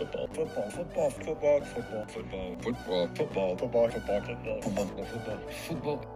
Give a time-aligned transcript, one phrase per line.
[0.00, 5.38] football, football, football, football, football, football, football, football, football, football, football, football, football,
[5.68, 6.06] football.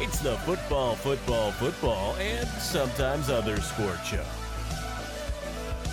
[0.00, 4.24] It's the football, football, football, and sometimes other sport show.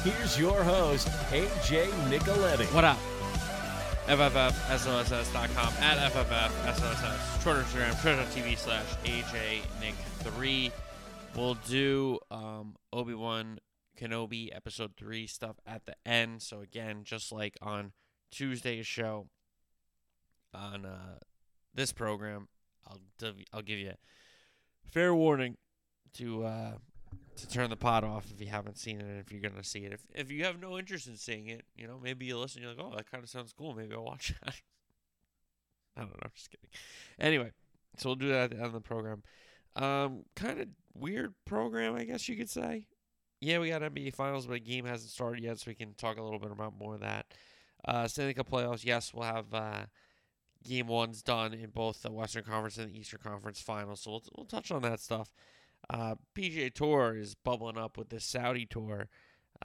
[0.04, 2.66] Here's your host, AJ Nicoletti.
[2.74, 2.98] What up?
[4.08, 7.44] FFFSOSS.com at FFFSOSS.
[7.44, 10.72] Twitter, Instagram, Twitch.tv slash AJ Nick 3
[11.36, 13.60] We'll do um, Obi Wan
[13.98, 16.42] Kenobi episode 3 stuff at the end.
[16.42, 17.92] So, again, just like on
[18.32, 19.28] Tuesday's show
[20.54, 21.20] on uh,
[21.74, 22.48] this program,
[22.88, 23.00] I'll,
[23.54, 23.98] I'll give you a
[24.92, 25.58] fair warning
[26.16, 26.74] to uh,
[27.38, 29.80] to turn the pod off if you haven't seen it and if you're gonna see
[29.80, 29.94] it.
[29.94, 32.72] If if you have no interest in seeing it, you know, maybe you listen, you're
[32.72, 33.74] like, oh, that kind of sounds cool.
[33.74, 34.56] Maybe I'll watch that.
[35.96, 36.70] I don't know, I'm just kidding.
[37.20, 37.52] Anyway,
[37.98, 39.24] so we'll do that at the end of the program.
[39.76, 42.88] Um, kind of weird program, I guess you could say.
[43.42, 46.18] Yeah, we got NBA Finals, but the game hasn't started yet, so we can talk
[46.18, 47.26] a little bit about more of that.
[47.84, 49.86] Uh, Stanley Cup playoffs, yes, we'll have uh,
[50.64, 54.24] game ones done in both the Western Conference and the Eastern Conference Finals, so we'll,
[54.38, 55.34] we'll touch on that stuff.
[55.90, 59.10] Uh, PGA Tour is bubbling up with the Saudi Tour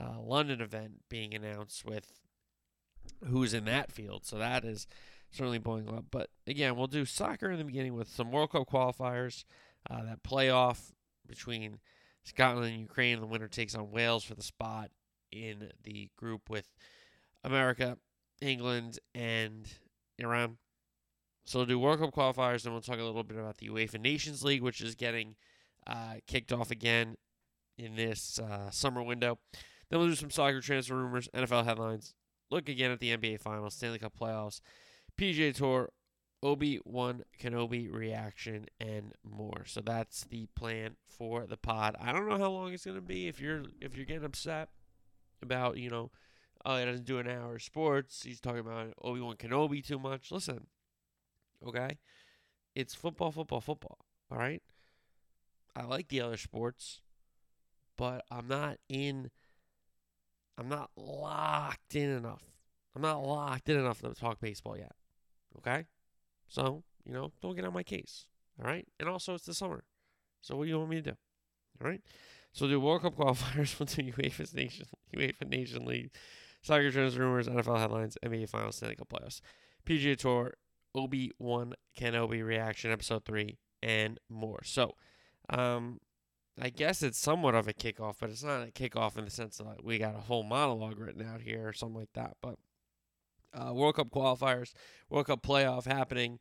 [0.00, 2.20] uh, London event being announced with
[3.28, 4.24] who's in that field.
[4.24, 4.86] So that is
[5.30, 6.06] certainly blowing up.
[6.10, 9.44] But again, we'll do soccer in the beginning with some World Cup qualifiers.
[9.88, 10.92] Uh, that playoff
[11.28, 11.78] between
[12.27, 13.20] Scotland and Ukraine.
[13.20, 14.91] The winner takes on Wales for the spot
[15.32, 16.69] in the group with
[17.44, 17.96] America,
[18.42, 19.66] England, and
[20.19, 20.58] Iran.
[21.44, 24.00] So we'll do World Cup qualifiers, and we'll talk a little bit about the UEFA
[24.00, 25.36] Nations League, which is getting
[25.86, 27.16] uh, kicked off again
[27.78, 29.38] in this uh, summer window.
[29.88, 32.14] Then we'll do some soccer transfer rumors, NFL headlines,
[32.50, 34.60] look again at the NBA Finals, Stanley Cup playoffs,
[35.16, 35.91] PGA Tour,
[36.47, 39.64] Obi Wan Kenobi reaction, and more.
[39.66, 41.97] So that's the plan for the pod.
[42.00, 43.26] I don't know how long it's gonna be.
[43.26, 44.69] If you're if you're getting upset
[45.43, 46.12] about you know,
[46.65, 48.22] oh, he doesn't do an hour of sports.
[48.22, 50.31] He's talking about Obi Wan Kenobi too much.
[50.31, 50.69] Listen,
[51.66, 51.98] okay,
[52.76, 53.98] it's football, football, football.
[54.31, 54.62] All right.
[55.75, 57.00] I like the other sports,
[57.97, 59.32] but I'm not in.
[60.56, 62.44] I'm not locked in enough.
[62.94, 64.92] I'm not locked in enough to talk baseball yet.
[65.59, 65.87] Okay,
[66.49, 68.27] so you know, don't get on my case.
[68.61, 69.84] All right, and also it's the summer,
[70.41, 71.17] so what do you want me to do?
[71.83, 72.01] All right,
[72.53, 73.79] so do World Cup qualifiers.
[73.79, 76.11] We'll do UEFA Nation, UEFA Nation League,
[76.62, 79.41] soccer trends, rumors, NFL headlines, NBA Finals, Stanley Cup playoffs,
[79.84, 80.55] PGA Tour,
[80.95, 84.61] Obi Wan Kenobi reaction, episode three, and more.
[84.65, 84.95] So.
[85.49, 86.01] Um,
[86.61, 89.59] I guess it's somewhat of a kickoff, but it's not a kickoff in the sense
[89.59, 92.37] that we got a whole monologue written out here or something like that.
[92.41, 92.57] But
[93.55, 94.73] uh, World Cup qualifiers,
[95.11, 96.39] World Cup playoff happening,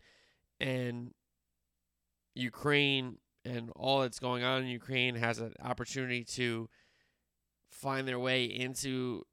[0.59, 1.11] and
[2.33, 6.67] Ukraine and all that's going on in Ukraine has an opportunity to
[7.69, 9.23] find their way into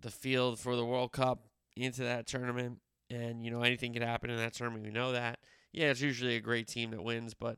[0.00, 1.44] the field for the World Cup,
[1.76, 2.80] into that tournament.
[3.08, 4.84] And, you know, anything could happen in that tournament.
[4.84, 5.38] We know that.
[5.72, 7.56] Yeah, it's usually a great team that wins, but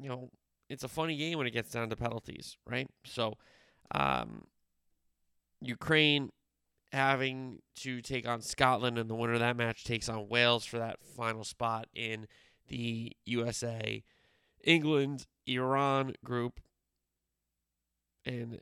[0.00, 0.30] you know,
[0.68, 2.88] it's a funny game when it gets down to penalties, right?
[3.04, 3.34] So,
[3.92, 4.44] um,
[5.60, 6.30] Ukraine
[6.96, 10.78] having to take on Scotland, and the winner of that match takes on Wales for
[10.78, 12.26] that final spot in
[12.68, 14.02] the USA,
[14.64, 16.60] England, Iran group.
[18.24, 18.60] And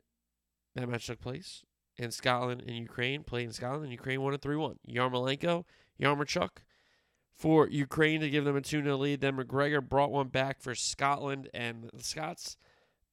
[0.75, 1.63] that match took place.
[1.97, 4.79] And Scotland and Ukraine played in Scotland, and Ukraine won it 3 1.
[4.89, 5.63] Yarmolenko,
[5.99, 6.49] Yaremchuk
[7.35, 9.21] for Ukraine to give them a 2 0 lead.
[9.21, 12.57] Then McGregor brought one back for Scotland, and the Scots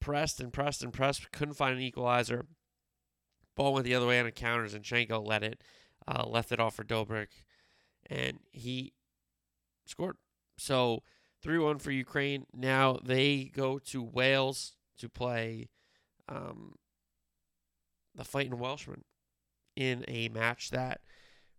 [0.00, 2.46] pressed and pressed and pressed, couldn't find an equalizer.
[3.54, 4.64] Ball went the other way on a counter.
[4.64, 5.62] Zinchenko let it,
[6.06, 7.28] uh, left it off for Dovbyk,
[8.08, 8.92] and he
[9.86, 10.16] scored.
[10.56, 11.02] So
[11.42, 12.46] 3 1 for Ukraine.
[12.54, 15.68] Now they go to Wales to play
[16.28, 16.76] um,
[18.14, 19.04] the Fighting Welshman
[19.76, 21.00] in a match that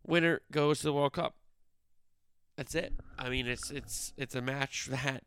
[0.05, 1.35] winner goes to the World Cup.
[2.55, 2.93] That's it.
[3.17, 5.23] I mean, it's it's it's a match that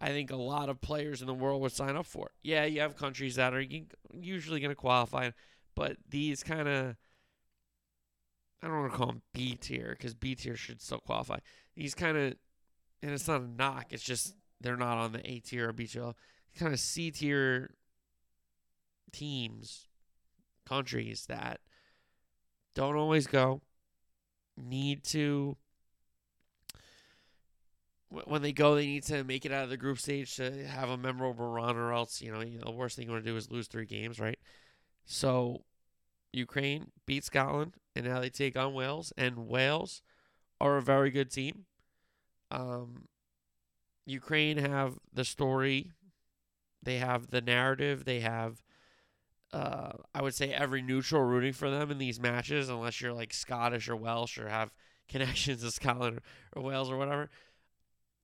[0.00, 2.30] I think a lot of players in the world would sign up for.
[2.42, 3.64] Yeah, you have countries that are
[4.12, 5.30] usually going to qualify,
[5.78, 6.96] but these kind of
[8.60, 11.38] I don't want to call them B tier because B tier should still qualify.
[11.76, 12.34] These kind of,
[13.00, 13.86] and it's not a knock.
[13.90, 16.14] It's just they're not on the A tier or B tier.
[16.58, 17.74] Kind of C tier
[19.12, 19.86] teams,
[20.68, 21.60] countries that
[22.74, 23.62] don't always go,
[24.56, 25.56] need to
[28.10, 30.88] when they go, they need to make it out of the group stage to have
[30.88, 33.50] a memorable run, or else, you know, the worst thing you want to do is
[33.50, 34.38] lose three games, right?
[35.04, 35.62] So,
[36.32, 40.02] Ukraine beat Scotland, and now they take on Wales, and Wales
[40.60, 41.64] are a very good team.
[42.50, 43.06] Um,
[44.06, 45.92] Ukraine have the story,
[46.82, 48.62] they have the narrative, they have
[49.52, 53.32] uh, I would say every neutral rooting for them in these matches, unless you're like
[53.32, 54.72] Scottish or Welsh or have
[55.08, 56.20] connections to Scotland
[56.54, 57.30] or, or Wales or whatever.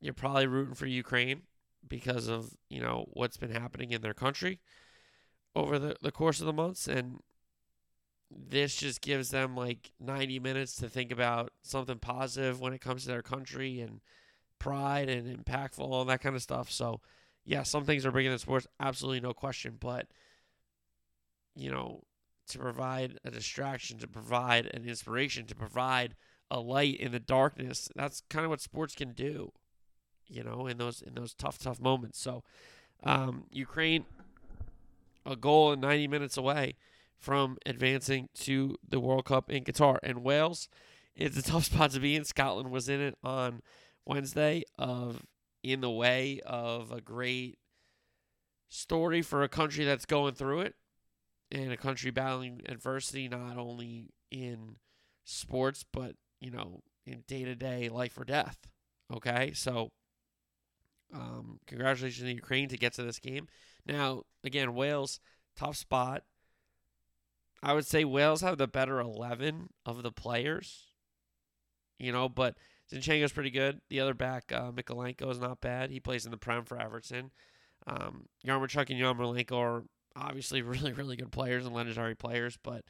[0.01, 1.43] You're probably rooting for Ukraine
[1.87, 4.61] because of you know what's been happening in their country
[5.55, 7.21] over the, the course of the months and
[8.31, 13.03] this just gives them like 90 minutes to think about something positive when it comes
[13.03, 14.01] to their country and
[14.59, 16.71] pride and impactful and that kind of stuff.
[16.71, 17.01] So
[17.45, 19.77] yeah some things are bigger than sports absolutely no question.
[19.79, 20.09] But
[21.55, 22.03] you know
[22.49, 26.15] to provide a distraction to provide an inspiration to provide
[26.51, 29.51] a light in the darkness that's kind of what sports can do
[30.29, 32.19] you know in those in those tough tough moments.
[32.19, 32.43] So
[33.03, 34.05] um, ukraine
[35.27, 36.75] a goal in 90 minutes away
[37.19, 39.99] from advancing to the World Cup in Qatar.
[40.03, 40.69] And Wales,
[41.15, 42.25] it's a tough spot to be in.
[42.25, 43.63] Scotland was in it on
[44.05, 45.25] Wednesday of
[45.63, 47.59] in the way of a great
[48.69, 50.75] story for a country that's going through it
[51.51, 54.77] and a country battling adversity not only in
[55.25, 58.59] sports but, you know, in day-to-day life or death.
[59.13, 59.53] Okay?
[59.55, 59.93] So
[61.15, 63.47] um, congratulations to Ukraine to get to this game.
[63.87, 65.21] Now, again, Wales,
[65.57, 66.25] tough spot.
[67.65, 70.93] I would say Wales have the better 11 of the players,
[71.99, 72.57] you know, but
[72.93, 73.81] Zinchenko's pretty good.
[73.89, 75.91] The other back, uh, Mykolenko, is not bad.
[75.91, 77.31] He plays in the Prem for Everton.
[77.87, 79.85] Um, and Yarmolenko are
[80.15, 82.85] obviously really, really good players and legendary players, but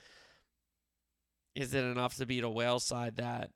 [1.55, 3.51] is it enough to beat a Wales side that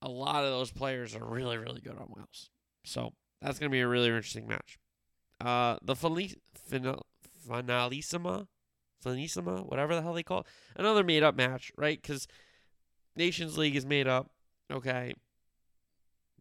[0.00, 2.48] a lot of those players are really, really good on Wales?
[2.86, 3.12] So
[3.42, 4.78] that's going to be a really interesting match.
[5.42, 7.04] Uh, the Felic- final-
[7.46, 8.46] Finalissima,
[9.04, 10.46] Finalissima, whatever the hell they call it,
[10.76, 12.00] another made up match, right?
[12.00, 12.26] Because
[13.16, 14.30] Nations League is made up.
[14.72, 15.14] Okay,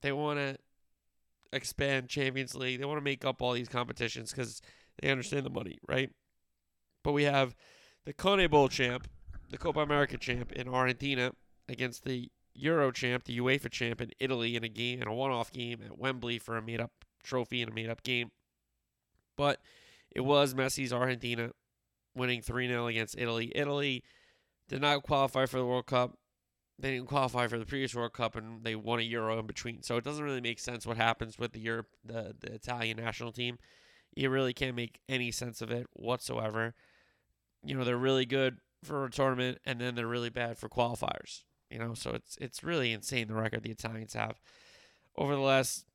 [0.02, 0.58] they want to
[1.54, 2.80] expand Champions League.
[2.80, 4.62] They want to make up all these competitions because
[5.02, 6.10] they understand the money, right?
[7.04, 7.56] But we have
[8.06, 9.08] the CONMEBOL champ,
[9.50, 11.32] the Copa America champ in Argentina
[11.70, 15.52] against the Euro champ, the UEFA champ in Italy in a game in a one-off
[15.52, 16.92] game at Wembley for a made-up
[17.24, 18.32] trophy and a made-up game.
[19.38, 19.62] But
[20.12, 21.52] it was Messi's Argentina
[22.18, 23.52] winning 3 0 against Italy.
[23.56, 24.04] Italy
[24.68, 26.18] did not qualify for the World Cup.
[26.80, 29.82] They didn't qualify for the previous World Cup, and they won a Euro in between.
[29.82, 33.32] So it doesn't really make sense what happens with the Europe, the, the Italian national
[33.32, 33.58] team.
[34.16, 36.74] You really can't make any sense of it whatsoever.
[37.64, 41.44] You know they're really good for a tournament, and then they're really bad for qualifiers.
[41.70, 44.40] You know, so it's it's really insane the record the Italians have
[45.18, 45.86] over the last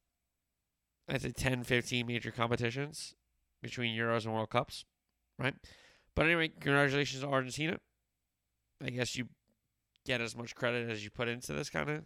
[1.09, 3.15] I'd say 10, 15 major competitions
[3.63, 4.85] between Euros and World Cups,
[5.39, 5.55] right?
[6.14, 7.79] But anyway, congratulations to Argentina.
[8.82, 9.29] I guess you
[10.05, 12.03] get as much credit as you put into this kind of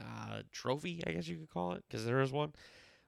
[0.00, 2.52] uh, trophy, I guess you could call it, because there is one.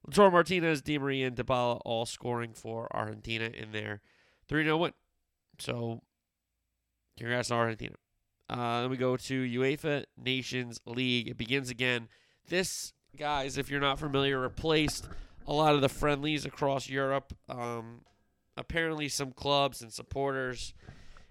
[0.07, 4.01] Lautaro Martinez, Di Maria, and Dybala all scoring for Argentina in their
[4.49, 4.93] 3 0 win.
[5.59, 6.03] So,
[7.17, 7.95] congrats to Argentina.
[8.51, 11.29] Uh, then we go to UEFA Nations League.
[11.29, 12.09] It begins again.
[12.49, 15.09] This, guys, if you're not familiar, replaced
[15.47, 17.33] a lot of the friendlies across Europe.
[17.49, 18.03] Um,
[18.57, 20.75] apparently, some clubs and supporters,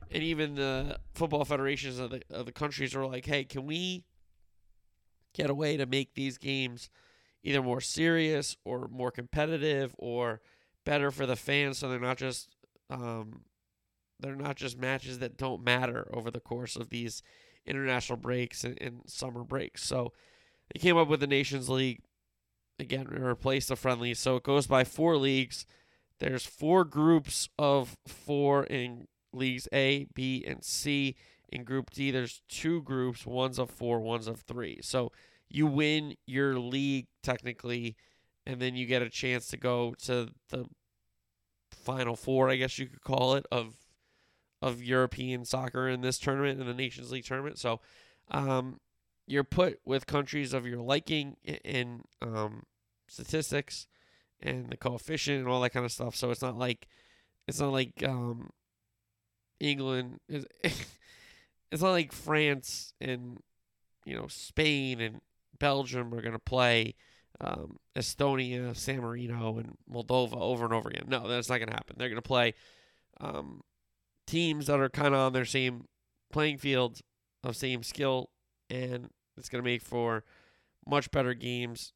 [0.09, 4.05] and even the football federations of the of the countries are like, "Hey, can we
[5.33, 6.89] get a way to make these games
[7.43, 10.41] either more serious or more competitive or
[10.85, 12.49] better for the fans, so they're not just
[12.89, 13.43] um,
[14.19, 17.23] they're not just matches that don't matter over the course of these
[17.65, 20.13] international breaks and, and summer breaks." So
[20.73, 22.01] they came up with the Nations League
[22.81, 24.19] again replace the friendlies.
[24.19, 25.65] So it goes by four leagues.
[26.21, 31.15] There's four groups of four in leagues A, B, and C.
[31.49, 33.25] In Group D, there's two groups.
[33.25, 34.79] One's of four, one's of three.
[34.83, 35.11] So
[35.49, 37.95] you win your league technically,
[38.45, 40.65] and then you get a chance to go to the
[41.71, 43.73] final four, I guess you could call it, of
[44.61, 47.57] of European soccer in this tournament in the Nations League tournament.
[47.57, 47.79] So
[48.29, 48.79] um,
[49.25, 52.61] you're put with countries of your liking in um,
[53.07, 53.87] statistics
[54.41, 56.15] and the coefficient and all that kind of stuff.
[56.15, 56.87] So it's not like
[57.47, 58.49] it's not like um,
[59.59, 60.45] England is.
[60.63, 63.37] it's not like France and
[64.05, 65.21] you know Spain and
[65.59, 66.95] Belgium are going to play
[67.39, 71.05] um, Estonia, San Marino, and Moldova over and over again.
[71.07, 71.95] No, that's not going to happen.
[71.97, 72.53] They're going to play
[73.19, 73.61] um,
[74.27, 75.85] teams that are kind of on their same
[76.31, 76.99] playing field
[77.43, 78.29] of same skill,
[78.69, 80.23] and it's going to make for
[80.85, 81.93] much better games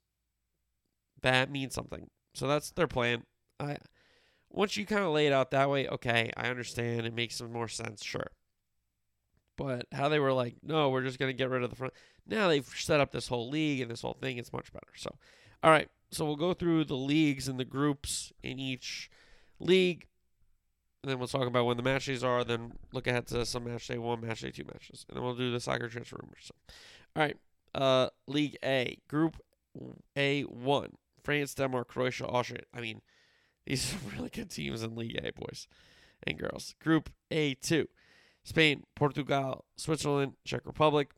[1.25, 2.07] that means something.
[2.35, 3.23] So that's their plan.
[3.59, 3.77] I
[4.49, 7.05] once you kind of lay it out that way, okay, I understand.
[7.05, 8.31] It makes some more sense, sure.
[9.57, 11.93] But how they were like, no, we're just gonna get rid of the front.
[12.27, 14.37] Now they've set up this whole league and this whole thing.
[14.37, 14.91] It's much better.
[14.95, 15.15] So,
[15.63, 15.89] all right.
[16.11, 19.09] So we'll go through the leagues and the groups in each
[19.59, 20.07] league.
[21.03, 22.43] And then we'll talk about when the match days are.
[22.43, 25.35] Then look ahead to some match day one, match day two matches, and then we'll
[25.35, 26.45] do the soccer transfer rumors.
[26.45, 26.55] So,
[27.15, 27.37] all right,
[27.75, 29.37] uh, League A, Group
[30.15, 30.93] A one:
[31.25, 32.61] France, Denmark, Croatia, Austria.
[32.73, 33.01] I mean,
[33.65, 35.67] these are really good teams in League A, boys
[36.25, 36.75] and girls.
[36.81, 37.87] Group A two:
[38.43, 41.09] Spain, Portugal, Switzerland, Czech Republic.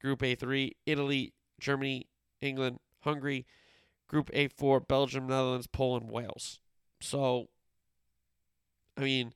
[0.00, 2.08] Group A three: Italy, Germany,
[2.40, 3.46] England, Hungary.
[4.08, 6.60] Group A four: Belgium, Netherlands, Poland, Wales.
[7.00, 7.48] So
[8.96, 9.32] I mean,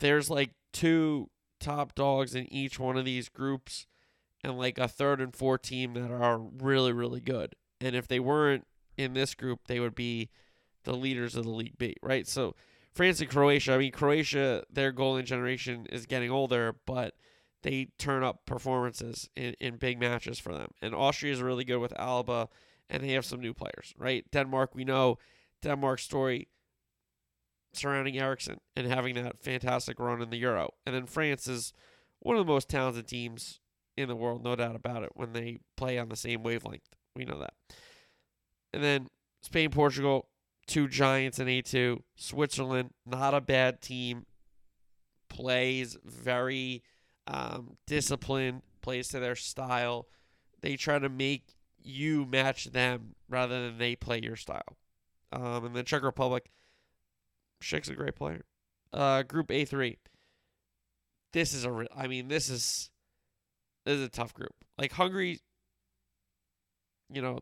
[0.00, 3.86] there's like two top dogs in each one of these groups
[4.44, 7.54] and like a third and fourth team that are really, really good.
[7.80, 8.66] And if they weren't
[8.98, 10.28] in this group, they would be
[10.84, 12.26] the leaders of the League B, right?
[12.26, 12.54] So
[12.92, 17.14] France and Croatia, I mean, Croatia, their golden generation is getting older, but
[17.62, 20.72] they turn up performances in, in big matches for them.
[20.82, 22.48] And Austria is really good with Alaba,
[22.90, 24.24] and they have some new players, right?
[24.32, 25.18] Denmark, we know
[25.62, 26.48] Denmark's story
[27.72, 30.74] surrounding Eriksen and having that fantastic run in the Euro.
[30.84, 31.72] And then France is
[32.20, 33.60] one of the most talented teams
[33.96, 36.96] in the world, no doubt about it, when they play on the same wavelength.
[37.14, 37.54] We know that.
[38.72, 39.08] And then
[39.42, 40.28] Spain, Portugal,
[40.66, 42.00] two giants in A2.
[42.16, 44.26] Switzerland, not a bad team.
[45.28, 46.82] Plays very
[47.26, 50.06] um, disciplined, plays to their style.
[50.60, 54.76] They try to make you match them rather than they play your style.
[55.32, 56.50] Um, and the Czech Republic,
[57.62, 58.42] Schick's a great player.
[58.92, 59.98] Uh, group A three.
[61.32, 61.86] This is a.
[61.94, 62.90] I mean, this is
[63.84, 64.54] this is a tough group.
[64.78, 65.40] Like Hungary.
[67.10, 67.40] You know,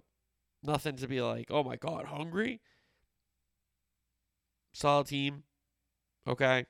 [0.66, 1.46] nothing to be like.
[1.50, 2.60] Oh my God, Hungary.
[4.72, 5.44] Solid team.
[6.26, 6.66] Okay.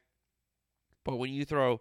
[1.04, 1.80] But when you throw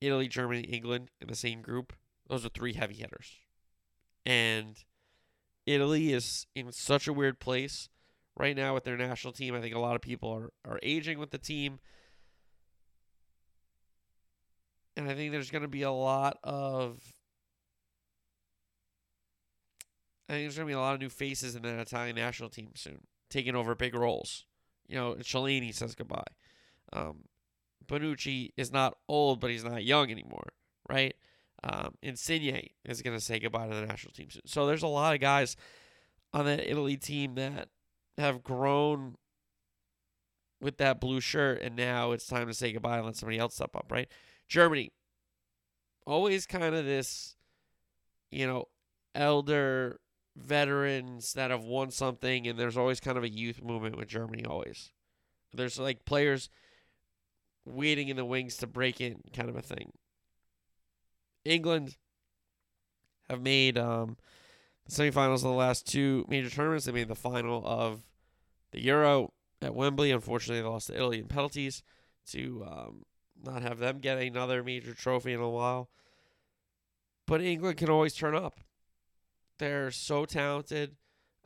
[0.00, 1.92] Italy, Germany, England in the same group,
[2.28, 3.32] those are three heavy hitters.
[4.24, 4.76] And
[5.66, 7.88] Italy is in such a weird place
[8.36, 9.54] right now with their national team.
[9.54, 11.78] I think a lot of people are, are aging with the team.
[14.96, 17.00] And I think there's going to be a lot of.
[20.28, 22.48] I think there's going to be a lot of new faces in the Italian national
[22.48, 24.44] team soon, taking over big roles.
[24.88, 26.24] You know, Chiellini says goodbye.
[26.92, 27.24] Um,
[27.86, 30.48] Bonucci is not old, but he's not young anymore,
[30.88, 31.14] right?
[31.62, 34.42] Um, Insigne is going to say goodbye to the national team soon.
[34.46, 35.56] So there's a lot of guys
[36.32, 37.68] on that Italy team that
[38.18, 39.16] have grown
[40.60, 43.54] with that blue shirt, and now it's time to say goodbye and let somebody else
[43.54, 44.08] step up, right?
[44.48, 44.92] Germany,
[46.06, 47.36] always kind of this,
[48.30, 48.66] you know,
[49.14, 50.00] elder
[50.36, 54.44] veterans that have won something, and there's always kind of a youth movement with Germany,
[54.44, 54.92] always.
[55.52, 56.50] There's like players
[57.64, 59.92] waiting in the wings to break in, kind of a thing.
[61.44, 61.96] England
[63.28, 64.16] have made um,
[64.84, 66.84] the semifinals of the last two major tournaments.
[66.84, 68.02] They made the final of
[68.72, 70.10] the Euro at Wembley.
[70.10, 71.82] Unfortunately, they lost to Italy in penalties
[72.30, 73.02] to um,
[73.42, 75.88] not have them get another major trophy in a while.
[77.26, 78.60] But England can always turn up.
[79.58, 80.96] They're so talented.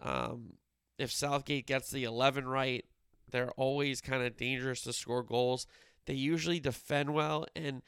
[0.00, 0.54] Um,
[0.98, 2.84] if Southgate gets the 11 right,
[3.30, 5.66] they're always kind of dangerous to score goals.
[6.06, 7.46] They usually defend well.
[7.54, 7.82] And,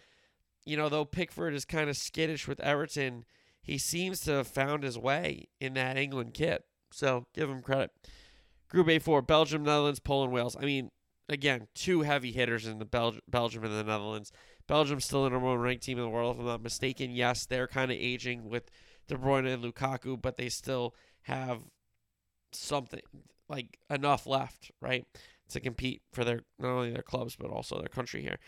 [0.65, 3.25] you know, though Pickford is kind of skittish with Everton,
[3.63, 6.65] he seems to have found his way in that England kit.
[6.93, 7.91] So give him credit.
[8.69, 10.57] Group A4, Belgium, Netherlands, Poland, Wales.
[10.59, 10.91] I mean,
[11.29, 14.33] again, two heavy hitters in the Bel- Belgium and the Netherlands.
[14.67, 17.11] Belgium's still the number one ranked team in the world, if I'm not mistaken.
[17.11, 18.71] Yes, they're kind of aging with
[19.13, 21.61] De Bruyne and Lukaku, but they still have
[22.53, 23.03] something
[23.49, 25.07] like enough left, right,
[25.51, 28.39] to compete for their not only their clubs but also their country here.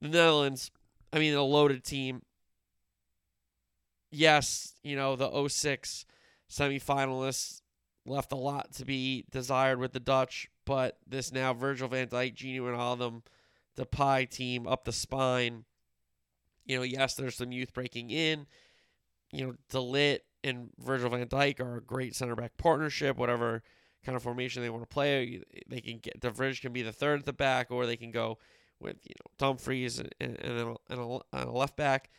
[0.00, 0.70] The Netherlands,
[1.12, 2.22] I mean, a loaded team
[4.12, 6.04] yes, you know, the 06
[6.48, 7.62] semifinalists
[8.04, 12.36] left a lot to be desired with the Dutch, but this now Virgil van Dijk,
[12.36, 13.22] Gini them,
[13.74, 15.64] the Pie team up the spine.
[16.64, 18.46] You know, yes, there's some youth breaking in.
[19.32, 23.62] You know, De Ligt and Virgil van Dijk are a great center back partnership, whatever
[24.04, 25.42] kind of formation they want to play.
[25.68, 28.10] They can get the Bridge can be the third at the back, or they can
[28.10, 28.38] go
[28.80, 32.10] with you know Dumfries and, and, and, a, and a, left back.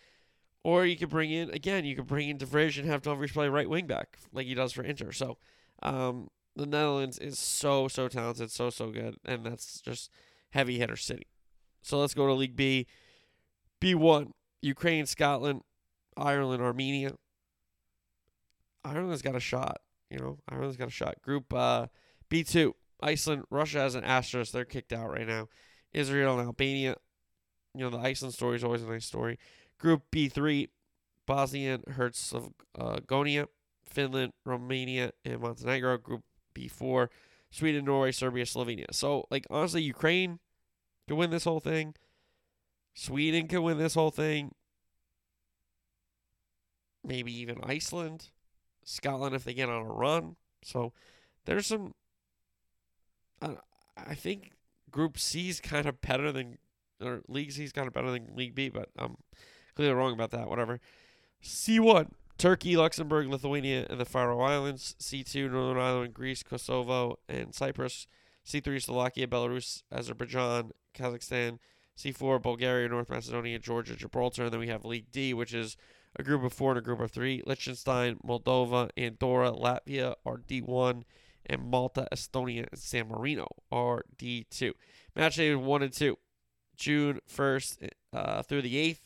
[0.63, 3.33] Or you could bring in again, you could bring in De Vrij and have Dumfries
[3.33, 5.11] play right wing back like he does for Inter.
[5.11, 5.37] So
[5.81, 10.09] um, the Netherlands is so so talented, so so good, and that's just
[10.51, 11.27] heavy hitter city.
[11.81, 12.87] So let's go to League B.
[13.81, 15.63] B one: Ukraine, Scotland,
[16.17, 17.13] Ireland, Armenia.
[18.83, 19.81] Ireland's got a shot.
[20.09, 21.21] You know, Ireland's got a shot.
[21.21, 21.87] Group uh,
[22.29, 24.51] B two: Iceland, Russia has an asterisk.
[24.51, 25.47] They're kicked out right now.
[25.93, 26.95] Israel and Albania.
[27.75, 29.39] You know, the Iceland story is always a nice story.
[29.79, 30.69] Group B3,
[31.25, 33.47] Bosnia and Herzegovina,
[33.83, 35.97] Finland, Romania, and Montenegro.
[35.97, 37.09] Group B4,
[37.49, 38.85] Sweden, Norway, Serbia, Slovenia.
[38.91, 40.39] So, like, honestly, Ukraine
[41.07, 41.95] could win this whole thing.
[42.93, 44.53] Sweden could win this whole thing.
[47.03, 48.29] Maybe even Iceland,
[48.83, 50.35] Scotland if they get on a run.
[50.63, 50.93] So
[51.45, 51.93] there's some.
[53.41, 53.55] Uh,
[53.97, 54.53] I think
[54.89, 56.57] Group C is kind of better than,
[57.01, 59.17] or League C is kind of better than League B, but I'm
[59.75, 60.49] clearly wrong about that.
[60.49, 60.79] Whatever.
[61.43, 64.95] C1, Turkey, Luxembourg, Lithuania, and the Faroe Islands.
[64.99, 68.07] C2, Northern Ireland, Greece, Kosovo, and Cyprus.
[68.45, 71.59] C3, Slovakia, Belarus, Azerbaijan, Kazakhstan.
[71.97, 74.45] C4, Bulgaria, North Macedonia, Georgia, Gibraltar.
[74.45, 75.77] And then we have League D, which is
[76.15, 77.41] a group of four and a group of three.
[77.45, 81.03] Liechtenstein, Moldova, Andorra, Latvia are D1,
[81.45, 84.73] and Malta, Estonia, and San Marino are D2.
[85.15, 86.17] Match day 1 and 2,
[86.75, 89.01] June 1st uh, through the 8th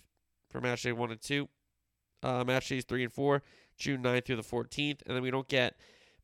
[0.49, 1.49] for match day 1 and 2.
[2.23, 3.43] Uh, match days 3 and 4,
[3.77, 5.01] June 9th through the 14th.
[5.05, 5.75] And then we don't get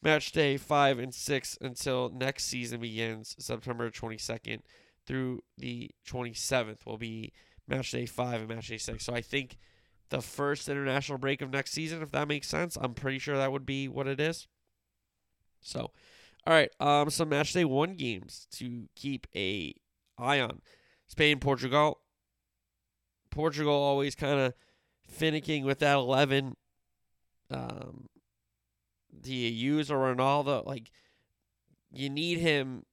[0.01, 4.61] match day 5 and 6 until next season begins, September 22nd
[5.05, 7.33] through the 27th will be
[7.67, 9.03] match day 5 and match day 6.
[9.03, 9.57] So I think
[10.09, 12.77] the first international break of next season, if that makes sense.
[12.79, 14.47] I'm pretty sure that would be what it is.
[15.61, 15.91] So,
[16.45, 19.73] all right, um, some match day one games to keep a
[20.17, 20.61] eye on:
[21.07, 21.99] Spain, Portugal.
[23.29, 24.53] Portugal always kind of
[25.11, 26.55] finicking with that eleven.
[27.49, 28.07] Um,
[29.21, 30.65] do you use a Ronaldo?
[30.65, 30.91] Like,
[31.91, 32.83] you need him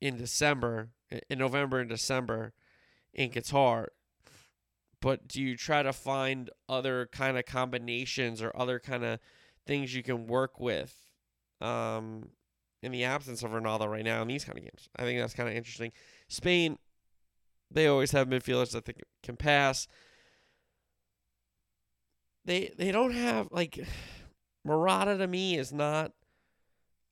[0.00, 0.90] in December,
[1.28, 2.52] in November and December
[3.12, 3.86] in Qatar
[5.00, 9.18] but do you try to find other kind of combinations or other kind of
[9.66, 10.94] things you can work with
[11.60, 12.28] um,
[12.82, 14.88] in the absence of Ronaldo right now in these kind of games?
[14.96, 15.92] I think that's kind of interesting.
[16.28, 16.78] Spain,
[17.70, 19.88] they always have midfielders that they can pass.
[22.44, 23.78] They they don't have like
[24.64, 26.12] Morata to me is not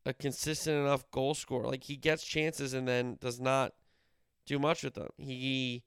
[0.05, 1.67] a consistent enough goal scorer.
[1.67, 3.73] Like he gets chances and then does not
[4.47, 5.09] do much with them.
[5.17, 5.85] He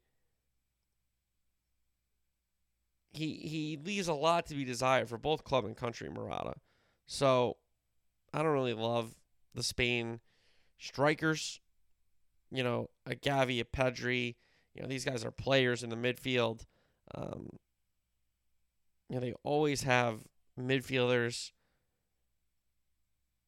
[3.11, 6.53] he he leaves a lot to be desired for both club and country, Morata.
[7.05, 7.57] So
[8.33, 9.15] I don't really love
[9.53, 10.19] the Spain
[10.77, 11.59] strikers.
[12.49, 14.35] You know, a Gavi, a Pedri.
[14.73, 16.65] You know, these guys are players in the midfield.
[17.13, 17.49] Um,
[19.09, 20.21] you know, they always have
[20.59, 21.51] midfielders.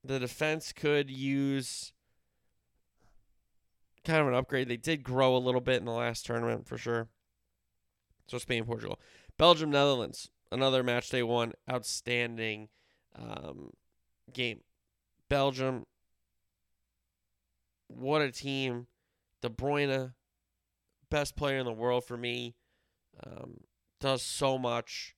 [0.04, 1.93] The defense could use
[4.04, 4.67] kind of an upgrade.
[4.67, 7.08] They did grow a little bit in the last tournament for sure.
[8.28, 8.99] So Spain, Portugal.
[9.38, 12.69] Belgium, Netherlands, another match day one, outstanding
[13.15, 13.72] um,
[14.32, 14.62] game.
[15.30, 15.86] Belgium,
[17.88, 18.88] what a team.
[19.41, 20.13] De Bruyne,
[21.10, 22.56] best player in the world for me,
[23.26, 23.58] um,
[24.00, 25.15] does so much.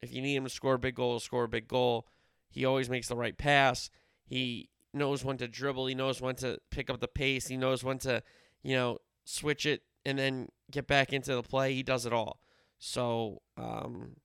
[0.00, 2.06] If you need him to score a big goal, score a big goal.
[2.48, 3.90] He always makes the right pass.
[4.24, 5.86] He knows when to dribble.
[5.86, 7.48] He knows when to pick up the pace.
[7.48, 8.22] He knows when to,
[8.62, 11.74] you know, switch it and then get back into the play.
[11.74, 12.41] He does it all.
[12.84, 14.16] So, um,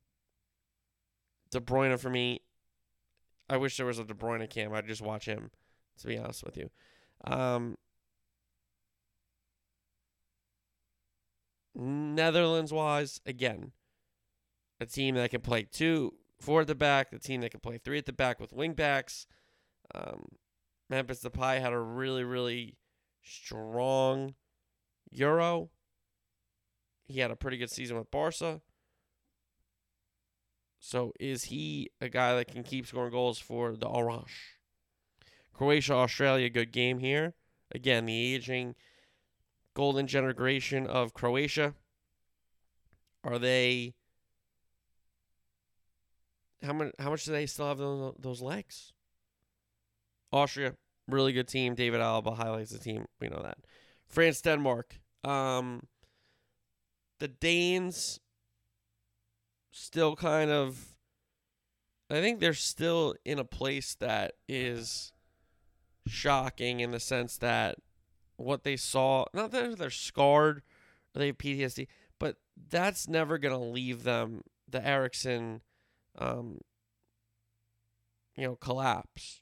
[1.52, 2.41] De Bruyne for me,
[3.48, 4.74] I wish there was a De Bruyne cam.
[4.74, 5.52] I'd just watch him,
[6.00, 6.72] to be honest with you.
[7.24, 7.78] Um,
[11.76, 13.74] Netherlands wise, again,
[14.82, 17.78] a team that can play two, four at the back, the team that can play
[17.78, 19.28] three at the back with wing backs.
[19.93, 20.30] Um,
[20.89, 22.80] Memphis Depay had a really, really
[23.22, 24.34] strong
[25.12, 25.70] Euro.
[27.08, 28.62] He had a pretty good season with Barca.
[30.80, 34.58] So is he a guy that can keep scoring goals for the Orange?
[35.54, 37.34] Croatia, Australia, good game here.
[37.74, 38.76] Again, the aging
[39.74, 41.74] golden generation of Croatia.
[43.24, 43.93] Are they
[46.63, 48.93] how much how much do they still have those, those legs?
[50.32, 50.76] Austria,
[51.08, 51.76] really good team.
[51.76, 53.06] David Alaba highlights the team.
[53.20, 53.58] We know that.
[54.08, 55.00] France, Denmark.
[55.24, 55.82] Um,
[57.19, 58.19] the Danes
[59.71, 60.95] still kind of
[62.10, 65.12] I think they're still in a place that is
[66.08, 67.75] shocking in the sense that
[68.38, 70.62] what they saw not that they're scarred
[71.15, 71.88] or they have PTSD,
[72.19, 72.38] but
[72.69, 75.62] that's never gonna leave them the Eriksen
[76.17, 76.60] um
[78.36, 79.41] you know collapse.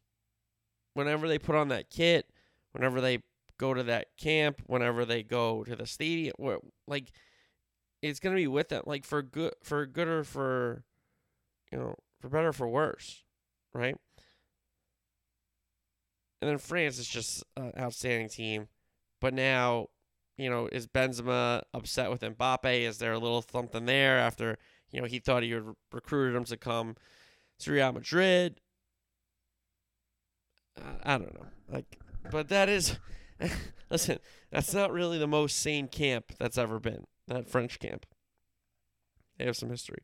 [0.93, 2.29] Whenever they put on that kit,
[2.71, 3.19] whenever they
[3.57, 6.33] go to that camp, whenever they go to the stadium,
[6.87, 7.11] like
[8.09, 10.83] it's gonna be with them, like for good, for good or for,
[11.71, 13.23] you know, for better or for worse,
[13.73, 13.95] right?
[16.41, 18.67] And then France is just an outstanding team,
[19.19, 19.87] but now,
[20.37, 22.81] you know, is Benzema upset with Mbappe?
[22.81, 24.57] Is there a little something there after
[24.91, 26.95] you know he thought he had recruited him to come
[27.59, 28.59] to Real Madrid?
[30.77, 31.99] Uh, I don't know, like,
[32.31, 32.97] but that is
[33.89, 34.19] listen,
[34.51, 37.05] that's not really the most sane camp that's ever been.
[37.27, 38.05] That French camp.
[39.37, 40.03] They have some history.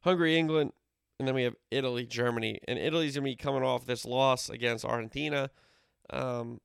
[0.00, 0.72] Hungary, England,
[1.18, 4.84] and then we have Italy, Germany, and Italy's gonna be coming off this loss against
[4.84, 5.50] Argentina,
[6.10, 6.60] um,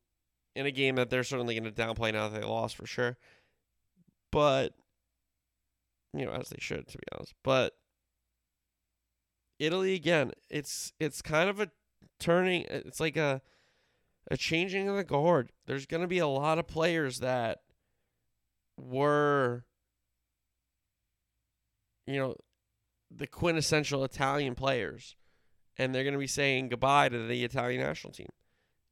[0.56, 3.18] in a game that they're certainly gonna downplay now that they lost for sure.
[4.32, 4.74] But
[6.14, 7.34] you know, as they should, to be honest.
[7.44, 7.74] But
[9.60, 11.70] Italy again, it's it's kind of a
[12.20, 12.66] turning.
[12.70, 13.42] It's like a
[14.30, 15.52] a changing of the guard.
[15.66, 17.62] There's going to be a lot of players that
[18.78, 19.66] were,
[22.06, 22.36] you know,
[23.10, 25.16] the quintessential Italian players,
[25.78, 28.30] and they're going to be saying goodbye to the Italian national team.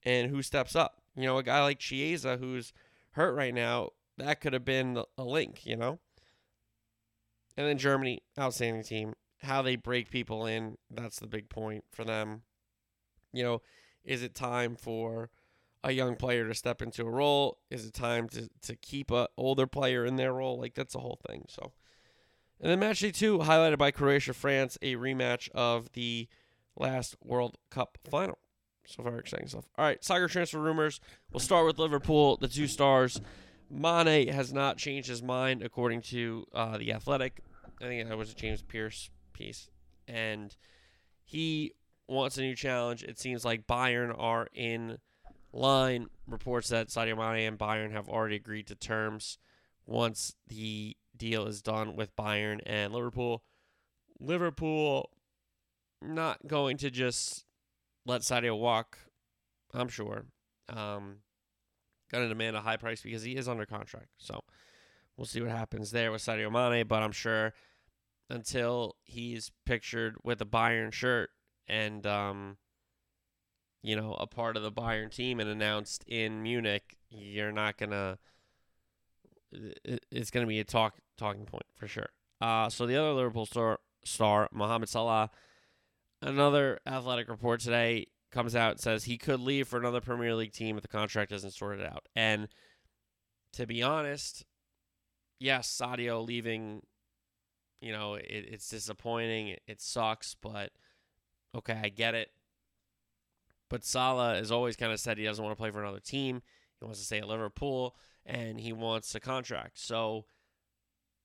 [0.04, 1.02] And who steps up?
[1.16, 2.74] You know, a guy like Chiesa who's
[3.12, 3.90] hurt right now.
[4.18, 6.00] That could have been a link, you know.
[7.58, 9.14] And then Germany, outstanding team.
[9.42, 12.42] How they break people in, that's the big point for them.
[13.32, 13.62] You know,
[14.04, 15.30] is it time for
[15.84, 17.60] a young player to step into a role?
[17.70, 20.60] Is it time to, to keep a older player in their role?
[20.60, 21.46] Like that's the whole thing.
[21.48, 21.72] So
[22.60, 26.28] and then match day two, highlighted by Croatia France, a rematch of the
[26.76, 28.38] last World Cup final.
[28.86, 29.66] So very exciting stuff.
[29.78, 31.00] All right, soccer transfer rumors.
[31.32, 33.22] We'll start with Liverpool, the two stars.
[33.70, 37.42] Mane has not changed his mind, according to uh, the Athletic.
[37.80, 39.70] I think that was a James Pearce piece,
[40.08, 40.56] and
[41.24, 41.74] he
[42.08, 43.04] wants a new challenge.
[43.04, 44.98] It seems like Bayern are in
[45.54, 46.08] line.
[46.28, 49.38] Reports that Sadio Mane and Bayern have already agreed to terms
[49.86, 53.44] once the deal is done with Bayern and Liverpool.
[54.20, 55.12] Liverpool
[56.02, 57.46] not going to just
[58.06, 58.98] let Sadio walk,
[59.74, 60.26] I'm sure.
[60.68, 61.18] Um,
[62.12, 64.08] going to demand a high price because he is under contract.
[64.18, 64.42] So
[65.16, 67.54] we'll see what happens there with Sadio Mane, but I'm sure
[68.30, 71.32] until he's pictured with a Bayern shirt
[71.68, 72.58] and um,
[73.82, 78.18] you know a part of the Bayern team and announced in Munich, you're not gonna.
[79.52, 82.10] It's gonna be a talk talking point for sure.
[82.42, 85.30] Uh, so the other Liverpool star, star Mohamed Salah,
[86.22, 90.54] another athletic report today comes out and says he could leave for another Premier League
[90.54, 92.08] team if the contract isn't sorted out.
[92.16, 92.48] And
[93.54, 94.46] to be honest,
[95.40, 96.84] yes, Sadio leaving
[97.82, 99.50] you know, it, it's disappointing.
[99.50, 100.72] It, it sucks, but
[101.56, 102.30] okay, I get it.
[103.70, 106.42] But Salah has always kind of said he doesn't want to play for another team.
[106.80, 109.80] He wants to stay at Liverpool, and he wants a contract.
[109.80, 110.26] So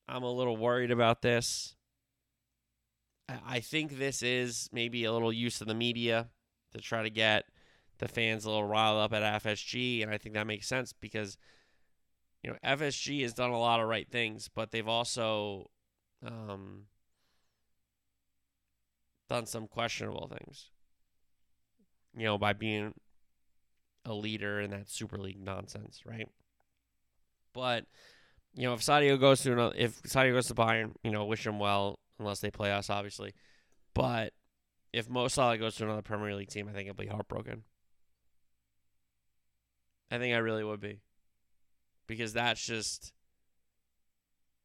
[0.08, 1.76] I'm a little worried about this.
[3.28, 6.28] I think this is maybe a little use of the media
[6.72, 7.44] to try to get
[7.98, 11.38] the fans a little riled up at FSG, and I think that makes sense because
[12.42, 15.70] you know FSG has done a lot of right things, but they've also
[16.26, 16.82] um,
[19.30, 20.70] done some questionable things.
[22.16, 22.94] You know, by being
[24.04, 26.28] a leader in that Super League nonsense, right?
[27.54, 27.86] But
[28.54, 31.46] you know, if Sadio goes to another, if Sadio goes to Bayern, you know, wish
[31.46, 33.34] him well, unless they play us, obviously.
[33.94, 34.32] But
[34.92, 37.62] if Mo Salah goes to another Premier League team, I think I'll be heartbroken.
[40.10, 41.00] I think I really would be,
[42.06, 43.12] because that's just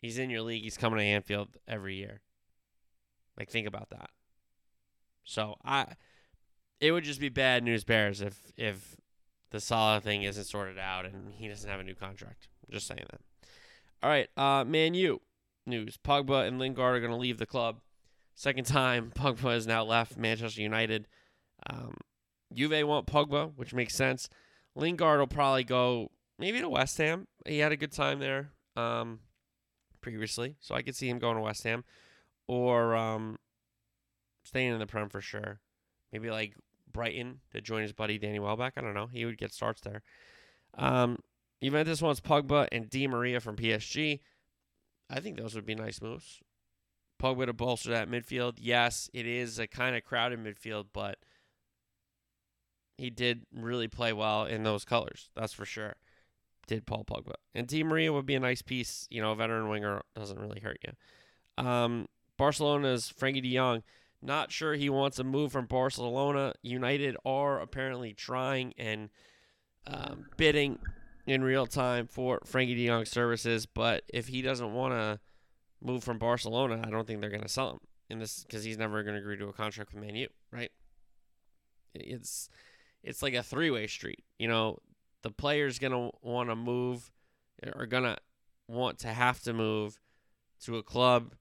[0.01, 0.63] He's in your league.
[0.63, 2.21] He's coming to Anfield every year.
[3.37, 4.09] Like think about that.
[5.23, 5.85] So I,
[6.79, 8.95] it would just be bad news bears if if
[9.51, 12.47] the Salah thing isn't sorted out and he doesn't have a new contract.
[12.69, 13.21] Just saying that.
[14.01, 15.21] All right, uh, Man U
[15.65, 17.79] news: Pogba and Lingard are going to leave the club.
[18.35, 21.07] Second time Pogba has now left Manchester United.
[21.69, 21.97] Um,
[22.53, 24.29] Juve want Pogba, which makes sense.
[24.75, 27.27] Lingard will probably go maybe to West Ham.
[27.45, 28.51] He had a good time there.
[28.75, 29.19] Um,
[30.01, 31.83] previously, so I could see him going to West Ham
[32.47, 33.37] or um,
[34.43, 35.59] staying in the Prem for sure.
[36.11, 36.55] Maybe like
[36.91, 38.73] Brighton to join his buddy Danny Welbeck.
[38.77, 39.07] I don't know.
[39.07, 40.01] He would get starts there.
[40.75, 41.19] Um,
[41.61, 44.19] Juventus wants Pogba and Di Maria from PSG.
[45.09, 46.39] I think those would be nice moves.
[47.21, 48.57] Pogba to bolster that midfield.
[48.57, 51.17] Yes, it is a kind of crowded midfield, but
[52.97, 55.29] he did really play well in those colors.
[55.35, 55.95] That's for sure
[56.69, 57.33] did Paul Pogba.
[57.53, 59.07] And Di Maria would be a nice piece.
[59.09, 61.65] You know, a veteran winger doesn't really hurt you.
[61.65, 63.83] Um, Barcelona's Frenkie de Jong.
[64.21, 66.53] Not sure he wants a move from Barcelona.
[66.61, 69.09] United are apparently trying and
[69.87, 70.77] um, bidding
[71.25, 73.65] in real time for Frenkie de Jong's services.
[73.65, 75.19] But if he doesn't want to
[75.81, 77.79] move from Barcelona, I don't think they're going to sell him
[78.09, 80.71] in this because he's never going to agree to a contract with Man U, right?
[81.93, 82.49] It's
[83.03, 84.23] it's like a three way street.
[84.37, 84.79] You know,
[85.21, 87.11] the player's going to want to move
[87.63, 88.17] eh, or going to
[88.67, 89.99] want to have to move
[90.61, 91.33] to a club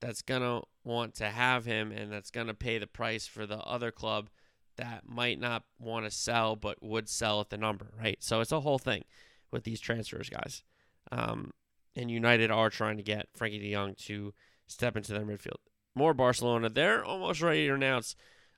[0.00, 3.46] that's going to want to have him and that's going to pay the price for
[3.46, 4.30] the other club
[4.78, 8.16] that might not want to sell but would sell at the number, right?
[8.20, 9.04] So it's a whole thing.
[9.50, 10.62] with these transfers, guys.
[11.10, 11.52] Um,
[11.96, 14.34] and United are trying to get Frenkie De Jong to
[14.66, 15.56] step into their midfield.
[15.94, 16.68] More Barcelona.
[16.68, 18.14] They're almost ready to announce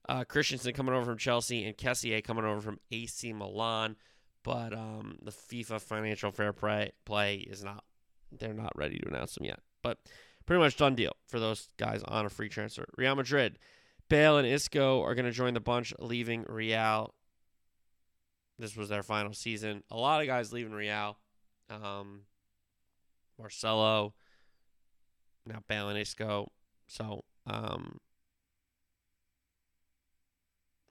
[0.09, 3.97] uh, Christensen coming over from Chelsea and Kessié coming over from AC Milan.
[4.43, 7.85] But um, the FIFA financial fair play, play is not,
[8.37, 9.61] they're not ready to announce them yet.
[9.83, 9.99] But
[10.47, 12.87] pretty much done deal for those guys on a free transfer.
[12.97, 13.59] Real Madrid,
[14.11, 17.15] Bale and Isco are going to join the bunch leaving Real.
[18.59, 19.85] This was their final season.
[19.91, 21.17] A lot of guys leaving Real.
[21.71, 22.23] Um,
[23.39, 24.13] Marcelo,
[25.47, 26.51] now Bale and Isco.
[26.89, 27.99] So, um,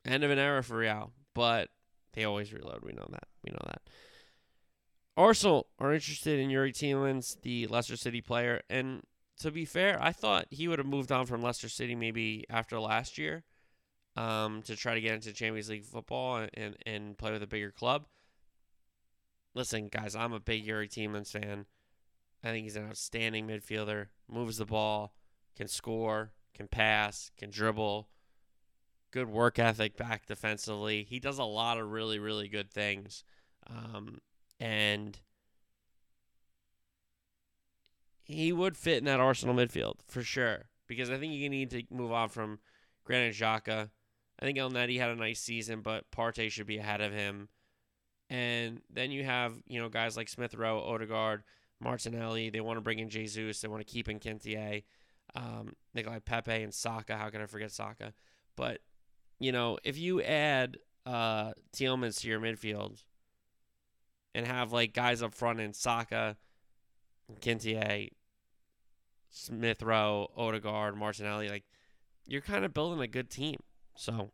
[0.05, 1.69] end of an era for Real, but
[2.13, 2.83] they always reload.
[2.83, 3.27] We know that.
[3.43, 3.81] We know that.
[5.17, 9.03] Arsenal are interested in Youri Tielemans, the Leicester City player, and
[9.39, 12.79] to be fair, I thought he would have moved on from Leicester City maybe after
[12.79, 13.43] last year,
[14.15, 17.71] um, to try to get into Champions League football and and play with a bigger
[17.71, 18.05] club.
[19.55, 21.65] Listen, guys, I'm a big Youri Tielemans fan.
[22.43, 24.07] I think he's an outstanding midfielder.
[24.31, 25.13] Moves the ball,
[25.55, 28.07] can score, can pass, can dribble.
[29.11, 31.03] Good work ethic back defensively.
[31.03, 33.23] He does a lot of really, really good things.
[33.67, 34.19] Um,
[34.59, 35.19] and
[38.29, 40.65] he would fit in that Arsenal midfield for sure.
[40.87, 42.59] Because I think you need to move on from
[43.03, 43.89] Granit Xhaka.
[44.39, 47.49] I think El Elneny had a nice season, but Partey should be ahead of him.
[48.29, 51.43] And then you have, you know, guys like Smith Rowe, Odegaard,
[51.81, 52.51] Martinelli.
[52.51, 53.61] They want to bring in Jesus.
[53.61, 54.83] They want to keep in Nketiah,
[55.35, 57.17] um, Nicolai Pepe, and Saka.
[57.17, 58.13] How can I forget Saka?
[58.55, 58.81] But,
[59.39, 63.03] you know, if you add uh, to your midfield
[64.35, 66.37] and have, like, guys up front in Saka,
[67.33, 68.11] Nketiah,
[69.29, 71.65] Smith Rowe, Odegaard, Martinelli, like,
[72.25, 73.57] you're kind of building a good team.
[73.95, 74.31] So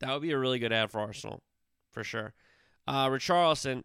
[0.00, 1.42] that would be a really good ad for Arsenal,
[1.90, 2.34] for sure.
[2.86, 3.84] Uh, Richarlison,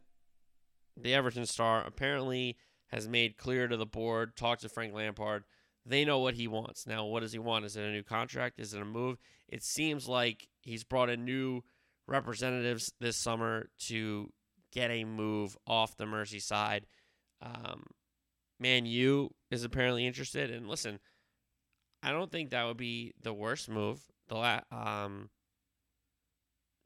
[0.96, 2.58] the Everton star, apparently
[2.88, 5.44] has made clear to the board, talked to Frank Lampard.
[5.86, 6.88] They know what he wants.
[6.88, 7.66] Now, what does he want?
[7.66, 8.60] Is it a new contract?
[8.60, 9.18] Is it a move?
[9.48, 11.64] It seems like he's brought in new
[12.08, 14.32] representatives this summer to
[14.74, 16.84] get a move off the Merseyside.
[17.42, 17.84] Um,
[18.60, 20.52] Man U is apparently interested.
[20.52, 21.00] And listen,
[22.02, 24.02] I don't think that would be the worst move.
[24.28, 25.30] The la- um,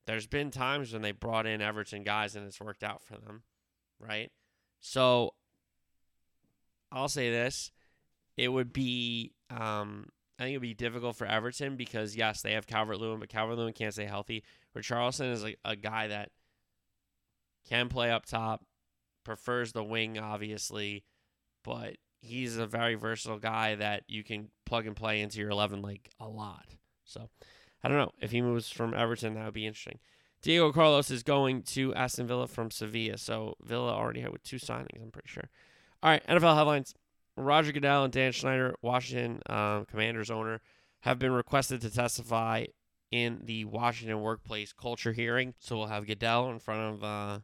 [0.06, 3.44] there's been times when they brought in Everton guys and it's worked out for them,
[4.00, 4.32] right?
[4.80, 5.34] So
[6.92, 7.72] I'll say this:
[8.38, 12.54] it would be, um, I think it would be difficult for Everton because yes, they
[12.54, 14.44] have Calvert Lewin, but Calvert Lewin can't stay healthy.
[14.76, 16.30] Richarlison is a, a guy that
[17.70, 18.66] can play up top,
[19.24, 21.04] prefers the wing, obviously,
[21.64, 25.82] but he's a very versatile guy that you can plug and play into your 11
[25.82, 26.66] like a lot.
[27.04, 27.30] So
[27.84, 28.12] I don't know.
[28.22, 30.00] If he moves from Everton, that would be interesting.
[30.42, 33.18] Diego Carlos is going to Aston Villa from Sevilla.
[33.18, 35.50] So Villa already had with two signings, I'm pretty sure.
[36.02, 36.96] All right, NFL headlines.
[37.38, 40.62] Roger Goodell and Dan Snyder, Washington um, Commanders owner,
[41.02, 42.66] have been requested to testify
[43.12, 45.54] in the Washington workplace culture hearing.
[45.60, 47.40] So we'll have Goodell in front of uh,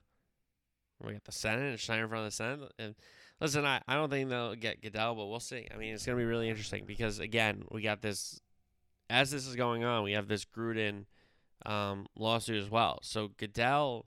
[1.03, 2.71] we got the Senate and Snyder in front of the Senate.
[2.79, 2.95] And
[3.39, 5.67] listen, I, I don't think they'll get Goodell, but we'll see.
[5.73, 8.41] I mean, it's going to be really interesting because again, we got this
[9.09, 11.05] as this is going on, we have this Gruden
[11.65, 12.99] um, lawsuit as well.
[13.01, 14.05] So Goodell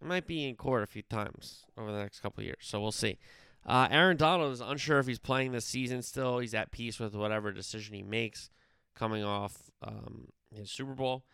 [0.00, 2.58] might be in court a few times over the next couple years.
[2.60, 3.18] So we'll see.
[3.64, 6.38] Uh, Aaron Donald is unsure if he's playing this season still.
[6.38, 8.50] He's at peace with whatever decision he makes
[8.94, 11.24] coming off um, his Super Bowl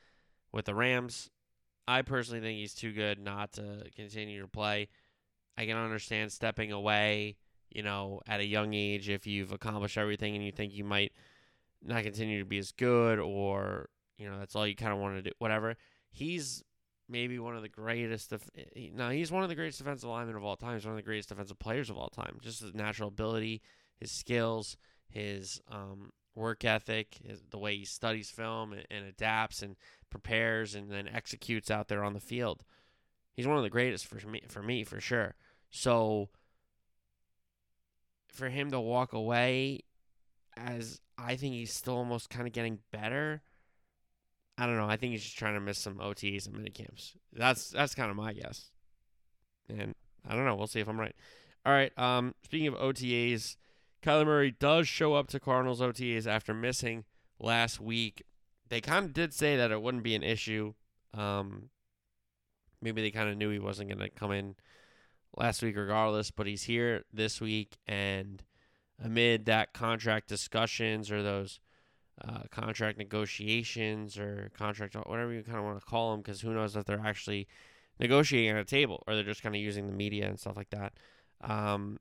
[0.53, 1.31] with the Rams.
[1.87, 4.89] I personally think he's too good not to continue to play.
[5.59, 7.37] I can understand stepping away,
[7.69, 11.13] you know, at a young age if you've accomplished everything and you think you might–
[11.83, 15.17] not continue to be as good or you know that's all you kind of want
[15.17, 15.77] to do whatever.
[16.11, 16.63] He's
[17.09, 18.51] maybe one of the greatest def-
[18.93, 20.75] no he's one of the greatest defensive linemen of all time.
[20.75, 22.39] He's one of the greatest defensive players of all time.
[22.43, 23.63] Just his natural ability
[23.99, 24.77] his skills
[25.09, 29.77] his um, work ethic his, the way he studies film and, and adapts and
[30.11, 32.65] prepares and then executes out there on the field.
[33.33, 35.35] He's one of the greatest for me for me for sure
[35.71, 36.29] so
[38.29, 39.81] for him to walk away
[40.57, 43.43] as I think he's still almost kind of getting better.
[44.57, 44.89] I don't know.
[44.89, 47.15] I think he's just trying to miss some OTs and mini camps.
[47.33, 48.71] That's that's kind of my guess.
[49.69, 49.95] And
[50.27, 50.57] I don't know.
[50.57, 51.15] We'll see if I'm right.
[51.65, 51.97] All right.
[51.99, 53.57] Um, speaking of OTAs,
[54.03, 57.05] Kyler Murray does show up to Cardinals OTAs after missing
[57.39, 58.25] last week.
[58.69, 60.75] They kind of did say that it wouldn't be an issue.
[61.15, 61.71] Um,
[62.81, 64.55] maybe they kind of knew he wasn't going to come in
[65.37, 68.43] last week regardless, but he's here this week and
[69.03, 71.61] amid that contract discussions or those
[72.27, 76.53] uh, contract negotiations or contract whatever you kind of want to call them because who
[76.53, 77.47] knows if they're actually
[78.01, 80.71] negotiating at a table, or they're just kind of using the media and stuff like
[80.71, 80.93] that.
[81.41, 81.99] Um,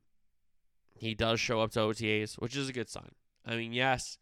[0.95, 3.11] he does show up to OTAs, which is a good sign.
[3.45, 4.17] I mean, yes,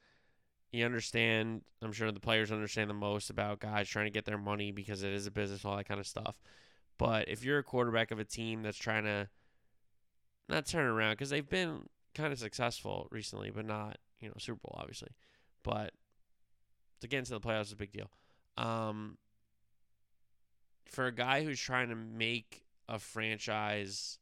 [0.71, 1.61] you understand.
[1.81, 5.03] I'm sure the players understand the most about guys trying to get their money because
[5.03, 6.35] it is a business, all that kind of stuff.
[6.97, 9.29] But if you're a quarterback of a team that's trying to
[10.47, 14.59] not turn around, because they've been kind of successful recently, but not you know Super
[14.63, 15.09] Bowl obviously,
[15.63, 15.91] but
[17.01, 18.09] to get into the playoffs is a big deal.
[18.57, 19.17] Um,
[20.85, 24.19] for a guy who's trying to make a franchise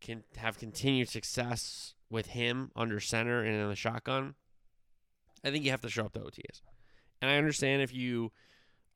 [0.00, 4.34] can have continued success with him under center and in the shotgun,
[5.44, 6.62] I think you have to show up to OTAs.
[7.20, 8.32] And I understand if you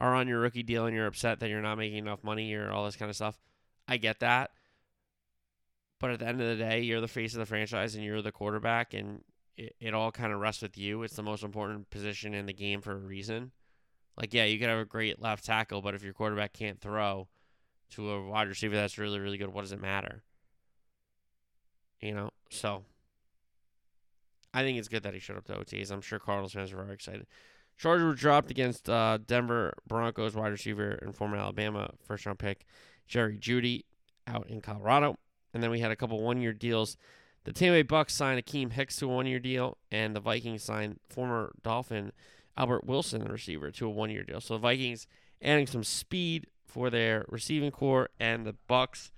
[0.01, 2.71] are on your rookie deal and you're upset that you're not making enough money or
[2.71, 3.39] all this kind of stuff.
[3.87, 4.51] I get that.
[6.01, 8.21] But at the end of the day, you're the face of the franchise and you're
[8.21, 9.23] the quarterback, and
[9.57, 11.03] it, it all kind of rests with you.
[11.03, 13.53] It's the most important position in the game for a reason.
[14.17, 17.29] Like, yeah, you could have a great left tackle, but if your quarterback can't throw
[17.91, 20.23] to a wide receiver that's really, really good, what does it matter?
[22.01, 22.85] You know, so
[24.53, 25.91] I think it's good that he showed up to OTs.
[25.91, 27.27] I'm sure Cardinals fans are very excited.
[27.77, 32.65] Chargers were dropped against uh, Denver Broncos wide receiver and former Alabama first round pick
[33.07, 33.85] Jerry Jeudy
[34.27, 35.17] out in Colorado.
[35.53, 36.97] And then we had a couple one year deals.
[37.45, 40.63] The Tampa Bay Bucks signed Akiem Hicks to a one year deal, and the Vikings
[40.63, 42.13] signed former Dolphin
[42.57, 44.41] Albert Wilson, the receiver, to a one year deal.
[44.41, 45.07] So the Vikings
[45.43, 49.13] adding some speed for their receiving corps, and the Bucks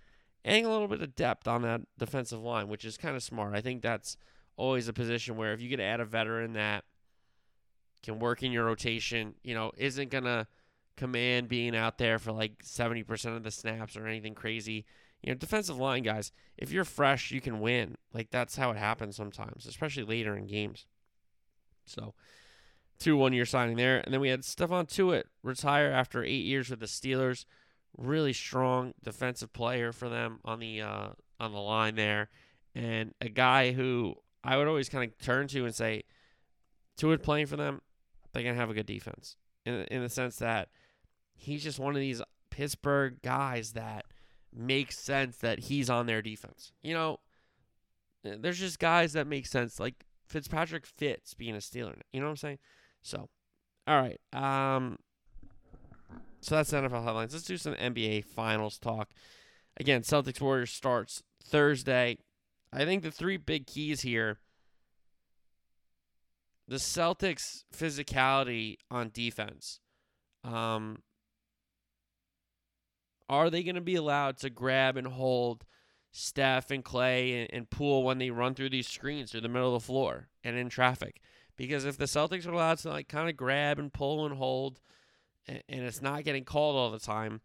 [0.44, 3.54] adding a little bit of depth on that defensive line, which is kind of smart.
[3.54, 4.16] I think that's
[4.56, 6.84] always a position where if you could add a veteran that
[8.06, 10.48] can work in your rotation, you know, isn't gonna
[10.96, 14.86] command being out there for like 70% of the snaps or anything crazy.
[15.22, 17.96] You know, defensive line guys, if you're fresh, you can win.
[18.14, 20.86] Like that's how it happens sometimes, especially later in games.
[21.84, 22.14] So,
[22.98, 26.70] two one year signing there, and then we had Stephon Tuitt retire after eight years
[26.70, 27.44] with the Steelers.
[27.96, 31.08] Really strong defensive player for them on the uh,
[31.40, 32.28] on the line there,
[32.74, 36.04] and a guy who I would always kind of turn to and say,
[36.96, 37.80] Tuitt playing for them,
[38.36, 40.68] they're gonna have a good defense in in the sense that
[41.34, 44.06] he's just one of these Pittsburgh guys that
[44.54, 46.72] makes sense that he's on their defense.
[46.82, 47.20] You know,
[48.22, 49.78] there's just guys that make sense.
[49.78, 52.00] Like Fitzpatrick fits being a Steeler.
[52.12, 52.58] You know what I'm saying?
[53.02, 53.28] So,
[53.86, 54.20] all right.
[54.32, 54.98] Um,
[56.40, 57.32] so that's NFL headlines.
[57.32, 59.10] Let's do some NBA Finals talk.
[59.78, 62.18] Again, Celtics Warriors starts Thursday.
[62.72, 64.38] I think the three big keys here
[66.68, 69.80] the Celtics' physicality on defense.
[70.44, 71.02] Um,
[73.28, 75.64] are they going to be allowed to grab and hold
[76.12, 79.74] Steph and Klay and, and Poole when they run through these screens through the middle
[79.74, 81.20] of the floor and in traffic?
[81.56, 84.80] Because if the Celtics are allowed to like kind of grab and pull and hold,
[85.46, 87.40] and, and it's not getting called all the time,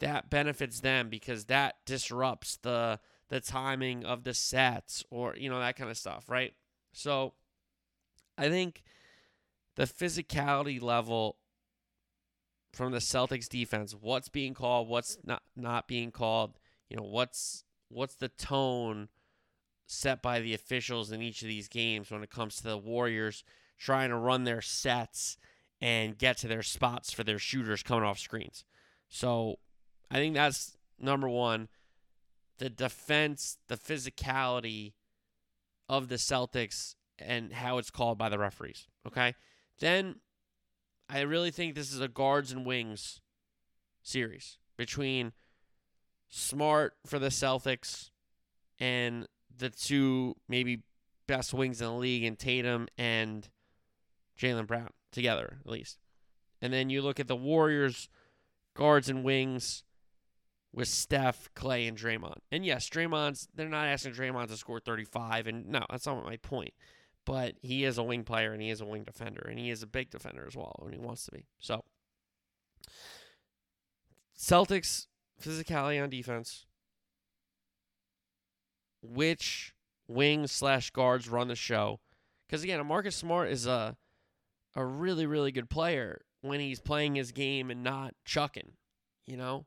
[0.00, 5.60] that benefits them because that disrupts the the timing of the sets or you know
[5.60, 6.54] that kind of stuff, right?
[6.92, 7.34] So
[8.40, 8.82] I think
[9.76, 11.36] the physicality level
[12.72, 17.64] from the Celtics defense, what's being called, what's not not being called, you know, what's
[17.90, 19.08] what's the tone
[19.86, 23.44] set by the officials in each of these games when it comes to the Warriors
[23.76, 25.36] trying to run their sets
[25.80, 28.64] and get to their spots for their shooters coming off screens.
[29.08, 29.58] So,
[30.10, 31.68] I think that's number 1
[32.56, 34.92] the defense, the physicality
[35.88, 38.86] of the Celtics and how it's called by the referees.
[39.06, 39.34] Okay.
[39.78, 40.16] Then
[41.08, 43.20] I really think this is a guards and wings
[44.02, 45.32] series between
[46.28, 48.10] Smart for the Celtics
[48.78, 50.82] and the two maybe
[51.26, 53.48] best wings in the league in Tatum and
[54.38, 55.98] Jaylen Brown together, at least.
[56.62, 58.08] And then you look at the Warriors
[58.74, 59.82] guards and wings
[60.72, 62.38] with Steph, Klay, and Draymond.
[62.52, 66.36] And yes, Draymond's they're not asking Draymond to score 35, and no, that's not my
[66.36, 66.74] point.
[67.30, 69.82] But he is a wing player and he is a wing defender, and he is
[69.82, 71.44] a big defender as well when he wants to be.
[71.58, 71.84] So
[74.36, 75.06] Celtics
[75.40, 76.66] physicality on defense.
[79.02, 79.74] Which
[80.08, 82.00] wings slash guards run the show?
[82.46, 83.96] Because again, Marcus Smart is a
[84.74, 88.72] a really, really good player when he's playing his game and not chucking,
[89.26, 89.66] you know?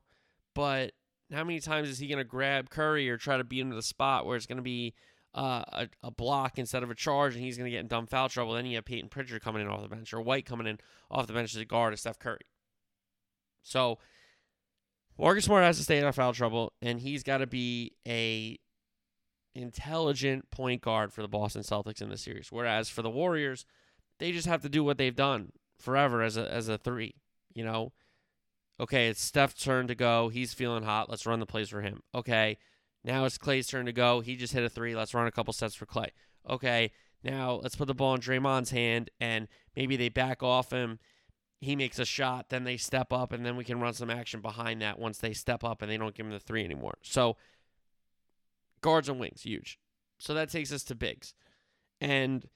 [0.54, 0.92] but
[1.32, 3.76] how many times is he going to grab Curry or try to beat him to
[3.76, 4.94] the spot where it's going to be
[5.34, 8.06] uh, a, a block instead of a charge and he's going to get in dumb
[8.06, 8.54] foul trouble?
[8.54, 10.78] Then you have Payton Pritchard coming in off the bench or White coming in
[11.10, 12.40] off the bench as a guard to Steph Curry.
[13.62, 13.98] So
[15.18, 18.58] Marcus Smart has to stay out of foul trouble and he's got to be a
[19.54, 22.50] intelligent point guard for the Boston Celtics in this series.
[22.50, 23.64] Whereas for the Warriors,
[24.18, 27.14] they just have to do what they've done forever as a as a three.
[27.54, 27.92] You know,
[28.80, 30.28] Okay, it's Steph's turn to go.
[30.28, 31.08] He's feeling hot.
[31.08, 32.00] Let's run the plays for him.
[32.14, 32.58] Okay,
[33.04, 34.20] now it's Klay's turn to go.
[34.20, 34.96] He just hit a three.
[34.96, 36.12] Let's run a couple sets for Clay.
[36.48, 36.90] Okay,
[37.22, 40.98] now let's put the ball in Draymond's hand and maybe they back off him.
[41.60, 44.42] He makes a shot, then they step up, and then we can run some action
[44.42, 46.98] behind that once they step up and they don't give him the three anymore.
[47.00, 47.38] So,
[48.82, 49.78] guards and wings, huge.
[50.18, 51.32] So that takes us to bigs.
[52.02, 52.46] And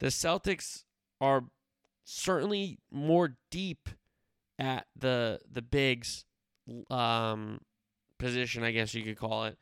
[0.00, 0.84] the Celtics
[1.20, 1.44] are
[2.04, 3.88] certainly more deep
[4.58, 6.24] at the the bigs
[6.90, 7.60] um,
[8.18, 9.58] position, I guess you could call it.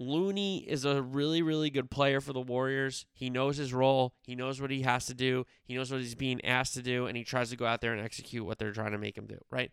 [0.00, 3.04] Looney is a really, really good player for the Warriors.
[3.12, 4.14] He knows his role.
[4.22, 5.44] He knows what he has to do.
[5.64, 7.92] He knows what he's being asked to do, and he tries to go out there
[7.92, 9.72] and execute what they're trying to make him do, right?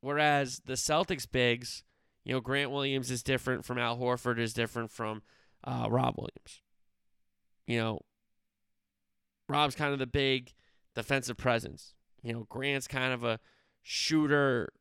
[0.00, 1.82] Whereas the Celtics bigs,
[2.24, 5.22] you know, Grant Williams is different from Al Horford, is different from
[5.64, 6.60] uh, Rob Williams.
[7.66, 8.00] You know,
[9.48, 10.52] Rob's kind of the big
[10.94, 11.94] defensive presence.
[12.22, 13.40] You know, Grant's kind of a
[13.82, 14.72] shooter,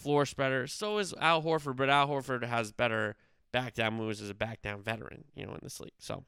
[0.00, 0.66] floor spreader.
[0.66, 3.16] So is Al Horford, but Al Horford has better
[3.52, 5.92] back down moves as a back down veteran, you know, in this league.
[5.98, 6.24] So,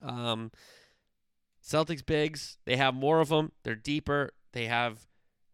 [0.00, 0.50] um,
[1.62, 3.52] Celtics bigs, they have more of them.
[3.62, 4.30] They're deeper.
[4.52, 5.06] They have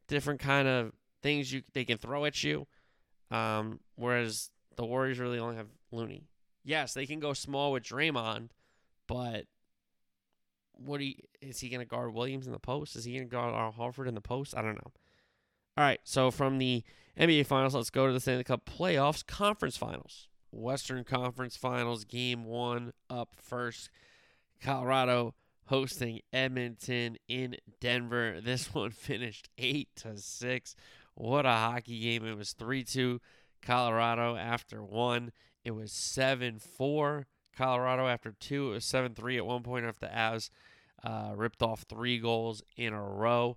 [0.09, 0.93] different kind of
[1.23, 2.67] things you they can throw at you.
[3.31, 6.25] Um, whereas the Warriors really only have Looney.
[6.65, 8.49] Yes, they can go small with Draymond,
[9.07, 9.45] but
[10.73, 12.97] what do you, is he going to guard Williams in the post?
[12.97, 14.57] Is he going to guard Al Horford in the post?
[14.57, 14.93] I don't know.
[15.77, 16.83] All right, so from the
[17.19, 20.29] NBA Finals, let's go to the Stanley Cup playoffs, conference finals.
[20.53, 23.91] Western Conference Finals, game one up first.
[24.63, 25.35] Colorado
[25.67, 28.41] hosting Edmonton in Denver.
[28.45, 30.77] This one finished eight to six.
[31.15, 32.25] What a hockey game!
[32.25, 33.21] It was three two
[33.63, 35.33] Colorado after one.
[35.65, 38.71] It was seven four Colorado after two.
[38.71, 40.51] It was seven three at one point after the Avs
[41.03, 43.57] uh, ripped off three goals in a row.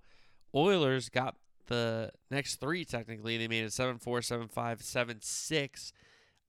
[0.53, 1.35] Oilers got
[1.67, 3.37] the next three technically.
[3.37, 5.93] They made it 7 4, 7 5, 7 6.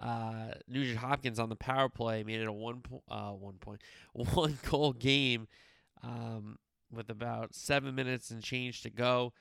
[0.00, 3.80] Uh, Nugent Hopkins on the power play made it a one, po- uh, one point,
[4.12, 5.46] one goal game
[6.02, 6.58] um,
[6.92, 9.32] with about seven minutes and change to go.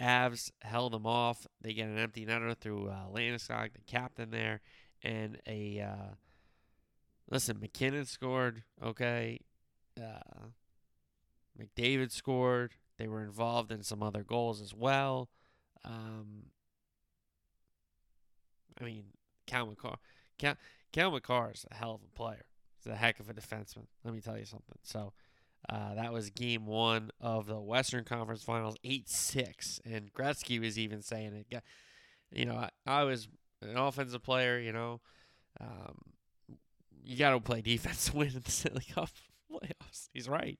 [0.00, 1.46] Avs held them off.
[1.60, 4.60] They get an empty netter through uh, Landeskog, the captain there,
[5.02, 6.14] and a uh,
[7.30, 7.58] listen.
[7.60, 8.62] MacKinnon scored.
[8.82, 9.40] Okay,
[10.00, 10.46] uh,
[11.60, 12.74] McDavid scored.
[12.98, 15.28] They were involved in some other goals as well.
[15.84, 16.46] Um,
[18.80, 19.04] I mean,
[19.46, 19.96] Cale Makar.
[20.38, 20.56] Cal,
[20.92, 22.44] Cale Makar is a hell of a player.
[22.76, 23.86] He's a heck of a defenseman.
[24.04, 24.78] Let me tell you something.
[24.82, 25.12] So
[25.68, 29.80] uh, that was game one of the Western Conference Finals, 8 6.
[29.84, 31.62] And Gretzky was even saying it.
[32.32, 33.28] You know, I, I was
[33.62, 35.00] an offensive player, you know.
[35.60, 35.96] Um,
[37.04, 39.10] you got to play defense to win the Stanley Cup
[39.50, 40.08] playoffs.
[40.12, 40.58] He's right.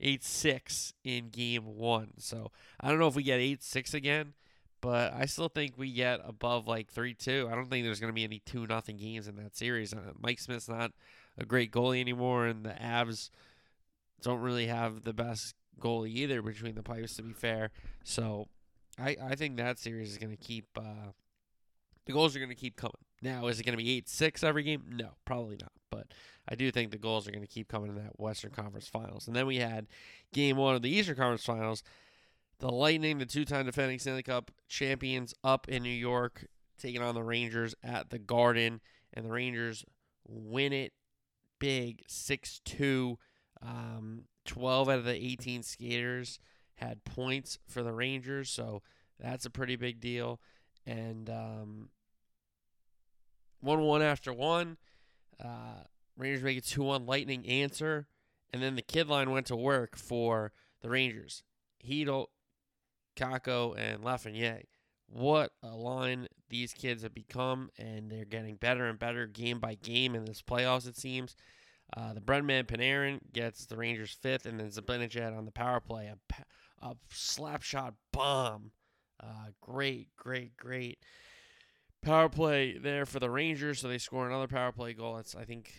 [0.00, 2.12] 8 6 in game one.
[2.18, 4.34] So I don't know if we get 8 6 again,
[4.80, 7.48] but I still think we get above like 3 2.
[7.50, 9.92] I don't think there's going to be any 2 nothing games in that series.
[9.92, 10.92] Uh, Mike Smith's not
[11.38, 13.30] a great goalie anymore, and the Avs
[14.22, 17.70] don't really have the best goalie either between the pipes, to be fair.
[18.04, 18.48] So
[18.98, 20.66] I, I think that series is going to keep.
[20.76, 21.12] Uh,
[22.06, 22.92] the goals are going to keep coming.
[23.26, 24.84] Now, is it going to be 8 6 every game?
[24.88, 25.72] No, probably not.
[25.90, 26.14] But
[26.48, 29.26] I do think the goals are going to keep coming in that Western Conference Finals.
[29.26, 29.88] And then we had
[30.32, 31.82] game one of the Eastern Conference Finals.
[32.60, 36.46] The Lightning, the two time defending Stanley Cup champions, up in New York,
[36.78, 38.80] taking on the Rangers at the Garden.
[39.12, 39.84] And the Rangers
[40.28, 40.92] win it
[41.58, 43.18] big 6 2.
[43.60, 46.38] Um, 12 out of the 18 skaters
[46.76, 48.50] had points for the Rangers.
[48.50, 48.82] So
[49.18, 50.40] that's a pretty big deal.
[50.86, 51.88] And um,
[53.66, 54.78] 1 1 after one.
[55.42, 55.82] Uh,
[56.16, 57.04] Rangers make it 2 1.
[57.06, 58.06] Lightning answer.
[58.52, 61.42] And then the kid line went to work for the Rangers.
[61.84, 62.26] Chytil,
[63.16, 64.64] Kakko, and Lafreniere.
[65.08, 69.74] What a line these kids have become, and they're getting better and better game by
[69.74, 71.36] game in this playoffs, it seems.
[71.96, 76.06] Uh, the Breadman Panarin gets the Rangers fifth, and then Zibanejad on the power play.
[76.06, 78.72] A, a slap shot bomb.
[79.20, 80.98] Uh, great, great, great
[82.06, 83.80] power play there for the Rangers.
[83.80, 85.16] So they score another power play goal.
[85.16, 85.72] That's I think,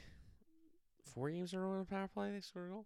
[1.04, 2.86] four games in a row on the power play they scored a goal.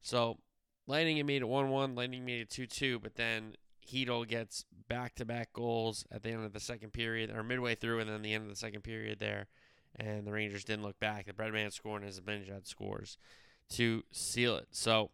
[0.00, 0.38] So
[0.86, 1.94] Lightning had made it 1 1.
[1.94, 2.98] Lightning made it 2 2.
[2.98, 3.54] But then
[3.86, 7.74] Chytil gets back to back goals at the end of the second period, or midway
[7.74, 9.46] through, and then the end of the second period there.
[9.96, 11.26] And the Rangers didn't look back.
[11.26, 13.18] The Breadman scored and Zibanejad scores
[13.70, 14.68] to seal it.
[14.70, 15.10] So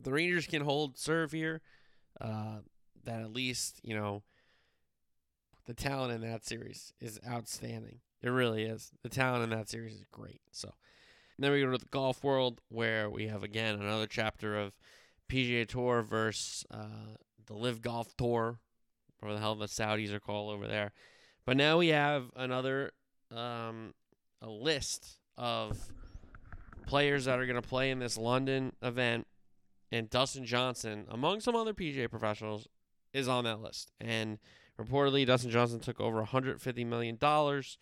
[0.00, 1.60] the Rangers can hold serve here.
[2.20, 2.58] Uh,
[3.04, 4.22] that at least, you know,
[5.66, 8.00] the talent in that series is outstanding.
[8.22, 8.92] It really is.
[9.02, 10.40] The talent in that series is great.
[10.50, 10.72] So
[11.38, 14.72] then we go to the golf world where we have again another chapter of
[15.28, 18.58] PGA Tour versus uh, the Live Golf Tour,
[19.18, 20.92] whatever the hell the Saudis are called over there.
[21.44, 22.92] But now we have another
[23.34, 23.94] um,
[24.40, 25.78] a list of
[26.86, 29.26] players that are going to play in this London event,
[29.92, 32.66] and Dustin Johnson, among some other PGA professionals,
[33.12, 33.90] is on that list.
[34.00, 34.38] And
[34.80, 37.78] reportedly, Dustin Johnson took over 150 million dollars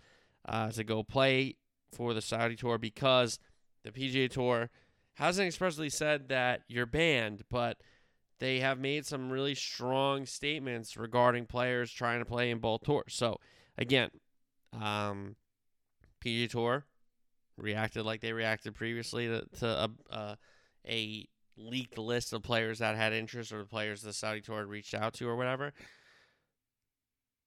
[0.46, 1.56] uh, to go play
[1.92, 3.38] for the Saudi Tour because
[3.84, 4.70] the PGA Tour
[5.14, 7.78] hasn't expressly said that you're banned, but
[8.40, 13.14] they have made some really strong statements regarding players trying to play in both tours.
[13.14, 13.38] So
[13.78, 14.10] again,
[14.72, 15.36] um,
[16.24, 16.84] PGA Tour
[17.56, 20.34] reacted like they reacted previously to, to a, uh,
[20.86, 24.66] a leaked list of players that had interest or the players the Saudi Tour had
[24.66, 25.72] reached out to or whatever.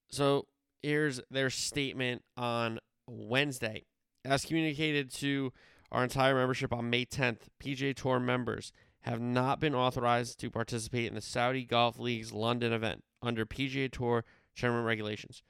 [0.10, 0.48] So
[0.82, 3.86] here's their statement on Wednesday.
[4.26, 5.54] As communicated to
[5.92, 11.08] our entire membership on May 10th, PGA Tour members have not been authorized to participate
[11.08, 15.44] in the Saudi Golf League's London event under PGA Tour tournament regulations.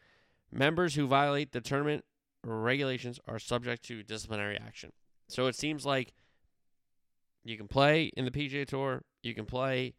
[0.51, 2.05] Members who violate the tournament
[2.43, 4.91] regulations are subject to disciplinary action.
[5.27, 6.13] So it seems like
[7.43, 9.93] you can play in the PGA Tour, you can play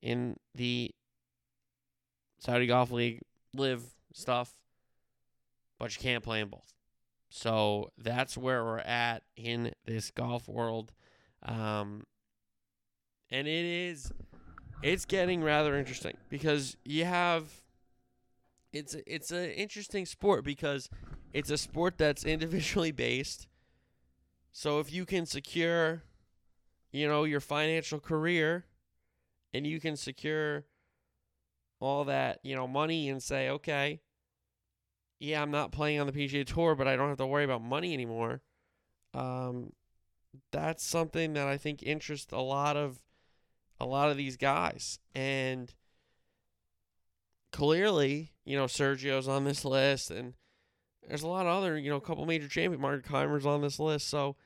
[0.00, 0.92] in the
[2.38, 3.20] Saudi Golf League
[3.54, 3.82] live
[4.12, 4.54] stuff,
[5.78, 6.72] but you can't play in both.
[7.30, 10.92] So that's where we're at in this golf world.
[11.42, 12.04] Um,
[13.30, 14.12] and it is
[14.82, 17.62] it's getting rather interesting because you have
[18.72, 20.88] it's it's an interesting sport because
[21.32, 23.46] it's a sport that's individually based.
[24.52, 26.02] So if you can secure,
[26.90, 28.64] you know, your financial career,
[29.54, 30.64] and you can secure
[31.80, 34.00] all that, you know, money and say, okay,
[35.18, 37.62] yeah, I'm not playing on the PGA Tour, but I don't have to worry about
[37.62, 38.42] money anymore.
[39.12, 39.72] Um,
[40.52, 43.00] that's something that I think interests a lot of
[43.78, 45.72] a lot of these guys, and
[47.50, 50.34] clearly, you know, Sergio's on this list, and
[51.08, 52.80] there's a lot of other, you know, a couple major champion.
[52.80, 54.36] Mark Kaymer's on this list, so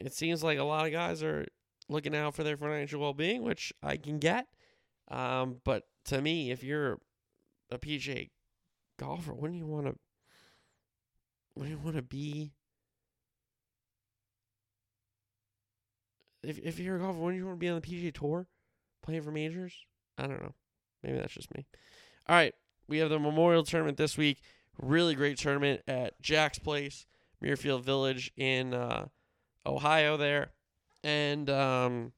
[0.00, 1.46] it seems like a lot of guys are
[1.90, 4.46] looking out for their financial well-being, which I can get.
[5.10, 6.98] Um, but to me, if you're
[7.70, 8.30] a PGA
[8.98, 9.94] golfer, wouldn't you want to?
[11.54, 12.52] Wouldn't you want to be?
[16.42, 18.46] If if you're a golfer, wouldn't you want to be on the PGA Tour,
[19.02, 19.74] playing for majors?
[20.18, 20.54] I don't know.
[21.02, 21.66] Maybe that's just me.
[22.28, 22.54] All right,
[22.88, 24.40] we have the Memorial Tournament this week.
[24.80, 27.06] Really great tournament at Jack's Place,
[27.42, 29.06] Muirfield Village in uh,
[29.66, 30.52] Ohio there,
[31.02, 32.12] and um,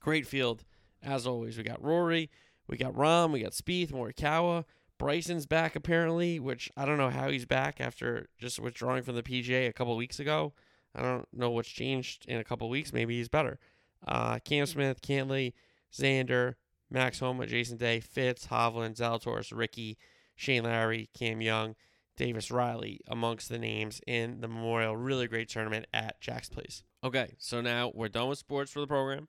[0.00, 0.64] great field
[1.02, 1.56] as always.
[1.56, 2.30] We got Rory,
[2.66, 4.64] we got Rahm, we got Spieth, Morikawa.
[4.98, 9.22] Bryson's back apparently, which I don't know how he's back after just withdrawing from the
[9.22, 10.52] PGA a couple weeks ago.
[10.94, 12.92] I don't know what's changed in a couple weeks.
[12.92, 13.58] Maybe he's better.
[14.06, 15.54] Uh, Cam Smith, Cantlay,
[15.92, 16.54] Xander,
[16.90, 19.98] Max Homa, Jason Day, Fitz, Hovland, Zalatoris, Rickie,
[20.36, 21.74] Shane Lowry, Cam Young,
[22.16, 24.96] Davis Riley amongst the names in the Memorial.
[24.96, 26.82] Really great tournament at Jack's Place.
[27.02, 29.28] Okay, so now we're done with sports for the program.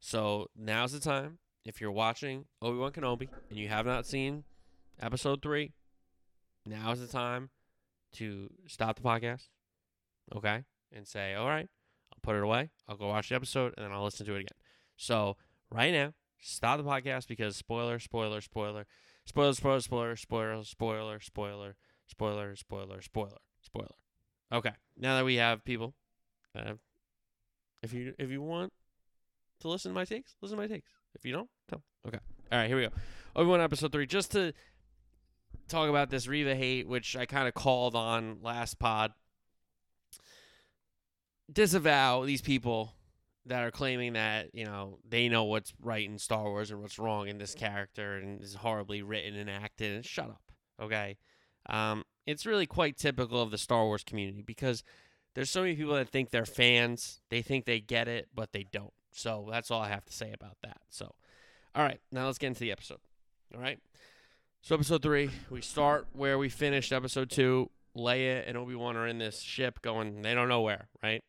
[0.00, 1.38] So now's the time.
[1.64, 4.44] If you're watching Obi Wan Kenobi and you have not seen
[5.00, 5.72] episode three,
[6.64, 7.50] now is the time
[8.12, 9.48] to stop the podcast.
[10.34, 10.64] Okay?
[10.92, 11.68] And say, all right,
[12.12, 12.70] I'll put it away.
[12.88, 14.56] I'll go watch the episode and then I'll listen to it again.
[14.96, 15.36] So
[15.70, 18.86] right now, stop the podcast because spoiler, spoiler, spoiler,
[19.26, 21.74] spoiler, spoiler, spoiler, spoiler, spoiler, spoiler,
[22.06, 23.94] spoiler, spoiler, spoiler, spoiler.
[24.52, 24.72] Okay.
[24.96, 25.94] Now that we have people,
[26.56, 26.74] uh,
[27.82, 28.72] if you if you want
[29.60, 30.90] to listen to my takes, listen to my takes.
[31.14, 31.82] If you don't, don't.
[32.06, 32.18] Okay.
[32.50, 32.92] All right, here we go.
[33.36, 34.06] Obi Wan episode three.
[34.06, 34.52] Just to
[35.68, 39.12] talk about this Reva hate, which I kind of called on last pod.
[41.50, 42.92] Disavow these people
[43.46, 46.98] that are claiming that you know they know what's right in Star Wars and what's
[46.98, 49.94] wrong in this character and is horribly written and acted.
[49.94, 50.42] And shut up,
[50.80, 51.16] okay?
[51.68, 54.84] Um, it's really quite typical of the Star Wars community because
[55.34, 58.64] there's so many people that think they're fans, they think they get it, but they
[58.70, 58.92] don't.
[59.12, 60.78] So that's all I have to say about that.
[60.90, 61.14] So,
[61.74, 62.98] all right, now let's get into the episode.
[63.54, 63.78] All right.
[64.62, 67.70] So episode three, we start where we finished episode two.
[67.96, 71.22] Leia and Obi Wan are in this ship going, they don't know where, right?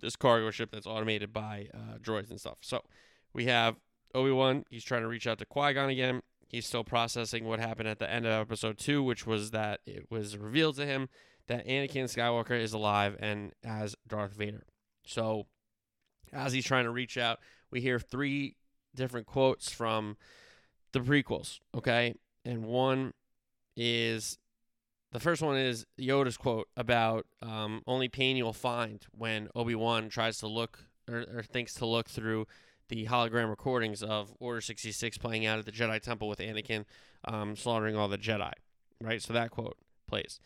[0.00, 2.58] This cargo ship that's automated by uh, droids and stuff.
[2.60, 2.82] So
[3.32, 3.76] we have
[4.14, 4.64] Obi Wan.
[4.68, 6.20] He's trying to reach out to Qui Gon again.
[6.48, 10.10] He's still processing what happened at the end of episode two, which was that it
[10.10, 11.08] was revealed to him
[11.46, 14.64] that Anakin Skywalker is alive and as Darth Vader.
[15.06, 15.46] So
[16.34, 17.38] as he's trying to reach out,
[17.70, 18.56] we hear three
[18.94, 20.16] different quotes from
[20.92, 22.14] the prequels, okay?
[22.44, 23.12] And one
[23.76, 24.38] is
[25.12, 30.08] the first one is Yoda's quote about um, only pain you'll find when Obi Wan
[30.08, 32.46] tries to look or, or, thinks to look through
[32.88, 36.84] the hologram recordings of Order 66 playing out at the Jedi Temple with Anakin
[37.26, 38.52] um, slaughtering all the Jedi,
[39.00, 39.22] right?
[39.22, 39.76] So that quote
[40.08, 40.40] plays.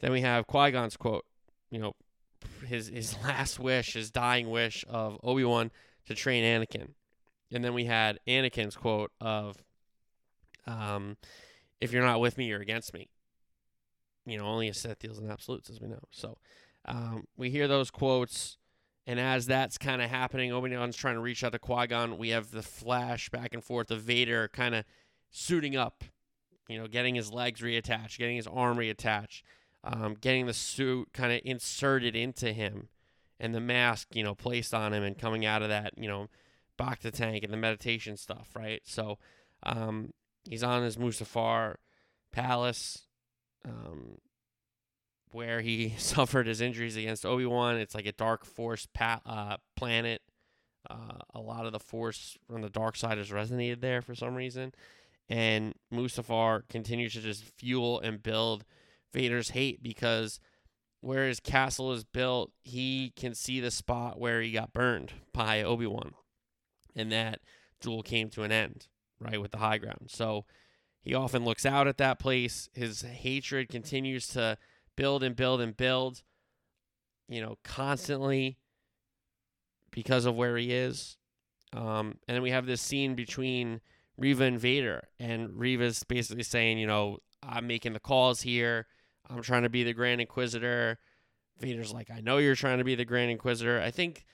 [0.00, 1.24] Then we have Qui Gon's quote,
[1.70, 1.94] you know,
[2.66, 5.70] his his last wish, his dying wish of Obi Wan
[6.06, 6.90] to train Anakin,
[7.52, 9.62] and then we had Anakin's quote of,
[10.66, 11.16] um,
[11.80, 13.08] "If you're not with me, you're against me."
[14.24, 16.02] You know, only a Sith deals in absolutes, as we know.
[16.10, 16.36] So
[16.84, 18.58] um, we hear those quotes.
[19.08, 22.18] And as that's kind of happening, Obi Wan's trying to reach out to Qui Gon.
[22.18, 24.84] We have the flash back and forth of Vader kind of
[25.30, 26.02] suiting up,
[26.68, 29.42] you know, getting his legs reattached, getting his arm reattached,
[29.86, 32.88] um, getting the suit kind of inserted into him,
[33.38, 36.28] and the mask, you know, placed on him, and coming out of that, you know,
[36.78, 38.82] Bacta tank and the meditation stuff, right?
[38.84, 39.18] So
[39.62, 40.12] um,
[40.44, 41.76] he's on his Mustafar
[42.32, 43.06] palace.
[43.64, 44.18] Um,
[45.36, 47.76] where he suffered his injuries against Obi Wan.
[47.76, 50.22] It's like a dark force pa- uh, planet.
[50.88, 54.34] Uh, a lot of the force from the dark side has resonated there for some
[54.34, 54.72] reason.
[55.28, 58.64] And Mustafar continues to just fuel and build
[59.16, 60.40] Vader's hate because
[61.00, 65.62] where his castle is built, he can see the spot where he got burned by
[65.62, 66.12] Obi Wan.
[66.94, 67.40] And that
[67.80, 68.88] duel came to an end,
[69.18, 70.08] right, with the high ground.
[70.08, 70.44] So
[71.00, 72.68] he often looks out at that place.
[72.74, 74.58] His hatred continues to
[74.96, 76.22] build and build and build,
[77.26, 78.58] you know, constantly
[79.90, 81.16] because of where he is.
[81.72, 83.80] Um, and then we have this scene between
[84.18, 88.86] Reva and Vader, and Reva's basically saying, you know, I'm making the calls here.
[89.28, 90.98] I'm trying to be the Grand Inquisitor.
[91.58, 93.80] Vader's like, I know you're trying to be the Grand Inquisitor.
[93.80, 94.24] I think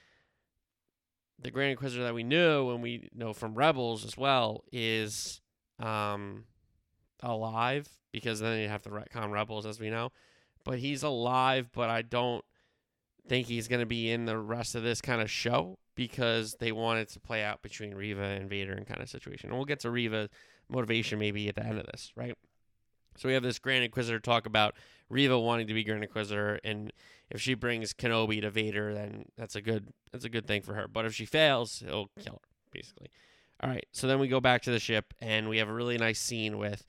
[1.38, 5.40] the Grand Inquisitor that we knew and we know from Rebels as well is
[5.78, 6.44] um,
[7.22, 10.10] alive because then you have to retcon Rebels as we know
[10.64, 12.44] but he's alive, but I don't
[13.28, 16.72] think he's going to be in the rest of this kind of show because they
[16.72, 19.50] wanted to play out between Reva and Vader and kind of situation.
[19.50, 20.28] And we'll get to Reva
[20.68, 22.36] motivation maybe at the end of this, right?
[23.16, 24.74] So we have this Grand Inquisitor talk about
[25.08, 26.92] Reva wanting to be Grand Inquisitor, and
[27.30, 30.74] if she brings Kenobi to Vader, then that's a good that's a good thing for
[30.74, 30.88] her.
[30.88, 33.10] But if she fails, he'll kill her, basically.
[33.62, 35.98] All right, so then we go back to the ship, and we have a really
[35.98, 36.84] nice scene with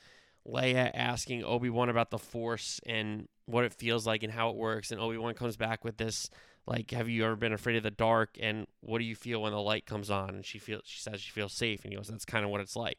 [0.47, 4.55] Leia asking Obi Wan about the Force and what it feels like and how it
[4.55, 4.91] works.
[4.91, 6.30] And Obi Wan comes back with this,
[6.65, 8.38] like, have you ever been afraid of the dark?
[8.39, 10.30] And what do you feel when the light comes on?
[10.30, 11.84] And she feels, she says she feels safe.
[11.84, 12.97] And he goes, that's kind of what it's like.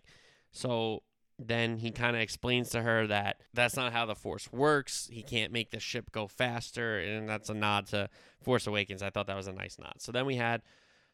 [0.53, 1.03] So
[1.39, 5.09] then he kind of explains to her that that's not how the Force works.
[5.11, 8.09] He can't make the ship go faster, and that's a nod to
[8.43, 9.03] Force Awakens.
[9.03, 9.95] I thought that was a nice nod.
[9.99, 10.63] So then we had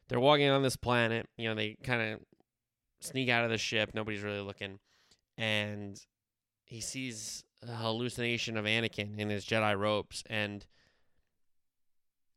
[0.07, 1.27] they're walking on this planet.
[1.37, 2.19] You know, they kind of
[2.99, 3.91] sneak out of the ship.
[3.93, 4.79] Nobody's really looking,
[5.37, 5.99] and
[6.65, 10.65] he sees a hallucination of Anakin in his Jedi robes, and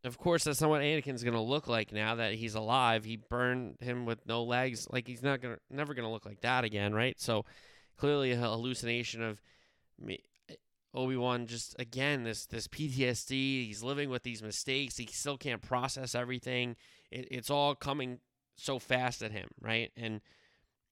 [0.04, 3.04] of course that's not what Anakin's gonna look like now that he's alive.
[3.04, 6.64] He burned him with no legs, like he's not gonna never gonna look like that
[6.64, 7.20] again, right?
[7.20, 7.44] So
[7.96, 9.40] clearly a hallucination of
[9.98, 10.20] me.
[10.94, 13.66] Obi Wan just again this this PTSD.
[13.66, 14.96] He's living with these mistakes.
[14.96, 16.76] He still can't process everything.
[17.10, 18.20] It, it's all coming
[18.56, 19.90] so fast at him, right?
[19.96, 20.20] And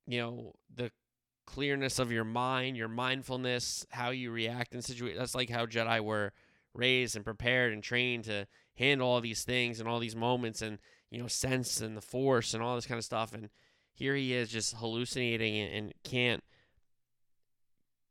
[0.06, 0.90] you know the
[1.46, 5.18] clearness of your mind, your mindfulness, how you react in situations.
[5.18, 6.32] That's like how Jedi were
[6.74, 8.46] raised and prepared and trained to
[8.76, 10.78] handle all these things and all these moments and
[11.10, 13.34] you know sense and the force and all this kind of stuff.
[13.34, 13.50] And
[13.92, 16.42] here he is just hallucinating and can't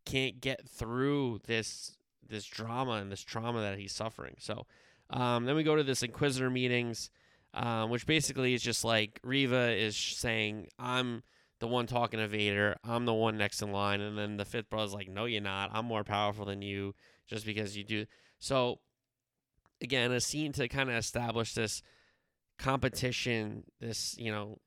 [0.06, 1.98] can't get through this
[2.28, 4.36] this drama and this trauma that he's suffering.
[4.40, 4.66] So
[5.10, 7.10] um, then we go to this Inquisitor meetings,
[7.54, 11.24] um, which basically is just like Reva is saying, "I'm."
[11.62, 12.76] the one talking to Vader.
[12.84, 14.02] I'm the one next in line.
[14.02, 15.70] And then the fifth brother's like, no, you're not.
[15.72, 16.96] I'm more powerful than you
[17.28, 18.08] just because you do.
[18.40, 18.80] So,
[19.80, 21.84] again, a scene to kind of establish this
[22.58, 24.58] competition, this, you know,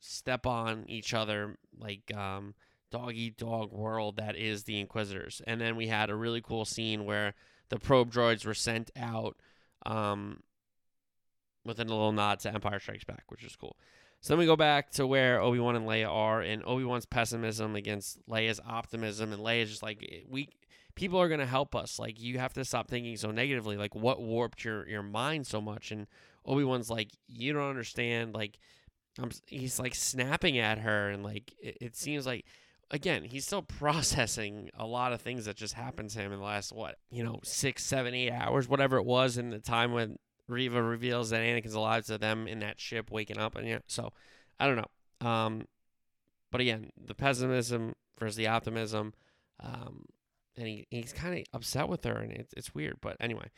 [0.00, 2.54] step on each other, like um,
[2.92, 5.42] dog eat dog world that is the Inquisitors.
[5.46, 7.34] And then we had a really cool scene where
[7.70, 9.36] the probe droids were sent out
[9.84, 10.42] um,
[11.64, 13.76] with a little nod to Empire Strikes Back, which is cool.
[14.20, 17.06] So then we go back to where Obi Wan and Leia are, and Obi Wan's
[17.06, 20.48] pessimism against Leia's optimism, and Leia's just like we
[20.94, 21.98] people are gonna help us.
[21.98, 23.76] Like you have to stop thinking so negatively.
[23.76, 25.90] Like what warped your your mind so much?
[25.90, 26.06] And
[26.46, 28.32] Obi Wan's like, you don't understand.
[28.32, 28.58] Like
[29.18, 32.46] I'm, he's like snapping at her, and like it, it seems like
[32.92, 36.44] again, he's still processing a lot of things that just happened to him in the
[36.44, 40.18] last what you know six, seven, eight hours, whatever it was in the time when
[40.46, 44.12] Reva reveals that Anakin's alive to them in that ship waking up, and yeah, so
[44.60, 45.26] I don't know.
[45.28, 45.66] Um,
[46.50, 49.14] but again, the pessimism versus the optimism,
[49.60, 50.04] um,
[50.56, 52.98] and he, he's kind of upset with her, and it's it's weird.
[53.00, 53.50] But anyway,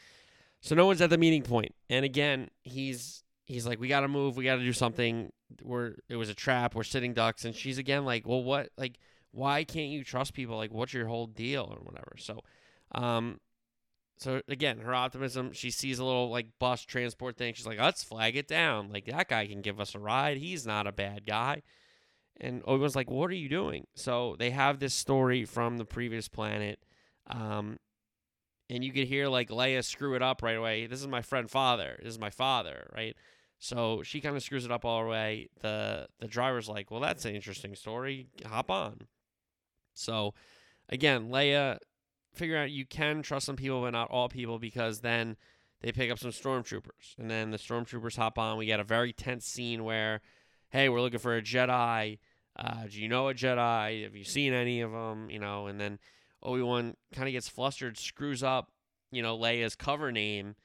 [0.60, 1.50] so no one's at the meeting point.
[1.50, 5.32] point, and again, he's he's like, we got to move, we got to do something.
[5.62, 6.74] we're it was a trap.
[6.74, 8.98] We're sitting ducks, and she's again like, well, what like
[9.34, 10.56] why can't you trust people?
[10.56, 12.14] Like, what's your whole deal or whatever?
[12.16, 12.40] So,
[12.92, 13.40] um,
[14.16, 15.52] so again, her optimism.
[15.52, 17.54] She sees a little like bus transport thing.
[17.54, 18.90] She's like, let's flag it down.
[18.92, 20.36] Like that guy can give us a ride.
[20.36, 21.62] He's not a bad guy.
[22.40, 23.86] And Obi Wan's like, what are you doing?
[23.94, 26.80] So they have this story from the previous planet.
[27.28, 27.78] Um,
[28.70, 30.86] and you could hear like Leia screw it up right away.
[30.86, 31.98] This is my friend father.
[32.02, 33.16] This is my father, right?
[33.58, 35.48] So she kind of screws it up all the way.
[35.60, 38.26] The the driver's like, "Well, that's an interesting story.
[38.44, 39.06] Hop on."
[39.94, 40.34] So
[40.88, 41.78] again, Leia
[42.34, 45.36] figure out you can trust some people, but not all people, because then
[45.80, 48.58] they pick up some stormtroopers, and then the stormtroopers hop on.
[48.58, 50.20] We get a very tense scene where,
[50.70, 52.18] hey, we're looking for a Jedi.
[52.56, 54.04] Uh, do you know a Jedi?
[54.04, 55.30] Have you seen any of them?
[55.30, 55.98] You know, and then
[56.42, 58.70] Obi Wan kind of gets flustered, screws up,
[59.10, 60.56] you know, Leia's cover name,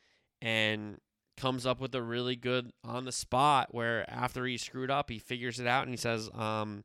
[0.41, 0.97] and
[1.37, 5.19] comes up with a really good on the spot where after he screwed up, he
[5.19, 6.83] figures it out and he says, um,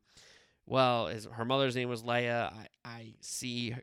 [0.65, 2.51] well, his, her mother's name was Leia.
[2.53, 3.75] I, I see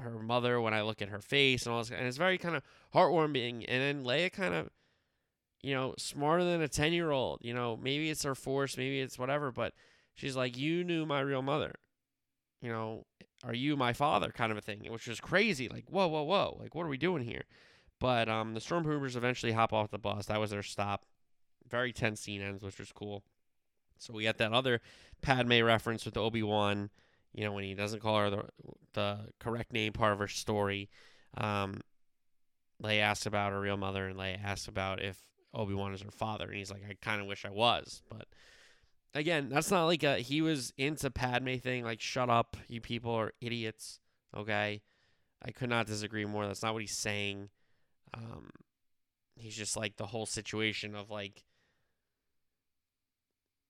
[0.00, 2.56] her mother when I look at her face and all this, and it's very kind
[2.56, 2.62] of
[2.94, 3.64] heartwarming.
[3.68, 4.70] And then Leia kind of,
[5.62, 7.40] you know, smarter than a ten year old.
[7.42, 9.74] You know, maybe it's her force, maybe it's whatever, but
[10.14, 11.74] she's like, "You knew my real mother."
[12.60, 13.04] You know,
[13.44, 14.30] are you my father?
[14.30, 15.68] Kind of a thing, which was crazy.
[15.68, 16.56] Like, whoa, whoa, whoa!
[16.60, 17.44] Like, what are we doing here?
[18.00, 20.26] But um, the Stormtroopers eventually hop off the bus.
[20.26, 21.04] That was their stop.
[21.68, 23.22] Very tense scene ends, which was cool.
[23.98, 24.80] So we got that other
[25.22, 26.90] Padme reference with Obi Wan.
[27.32, 28.44] You know, when he doesn't call her the
[28.92, 30.88] the correct name, part of her story.
[31.36, 31.80] Um,
[32.82, 35.18] Leia asks about her real mother, and Leia asks about if
[35.52, 38.26] Obi Wan is her father, and he's like, I kind of wish I was, but
[39.14, 41.84] again, that's not like a he was into Padme thing.
[41.84, 44.00] Like, shut up, you people are idiots.
[44.36, 44.82] Okay,
[45.42, 46.46] I could not disagree more.
[46.46, 47.48] That's not what he's saying.
[48.12, 48.50] Um,
[49.36, 51.44] he's just like the whole situation of like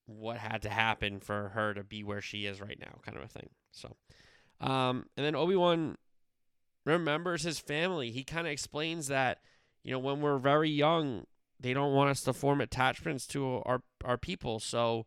[0.06, 3.24] what had to happen for her to be where she is right now, kind of
[3.24, 3.48] a thing.
[3.72, 3.96] So,
[4.60, 5.96] um, and then Obi Wan
[6.84, 8.10] remembers his family.
[8.10, 9.38] He kind of explains that
[9.82, 11.24] you know when we're very young,
[11.58, 15.06] they don't want us to form attachments to our our people, so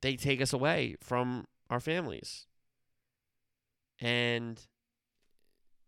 [0.00, 2.46] they take us away from our families,
[4.00, 4.66] and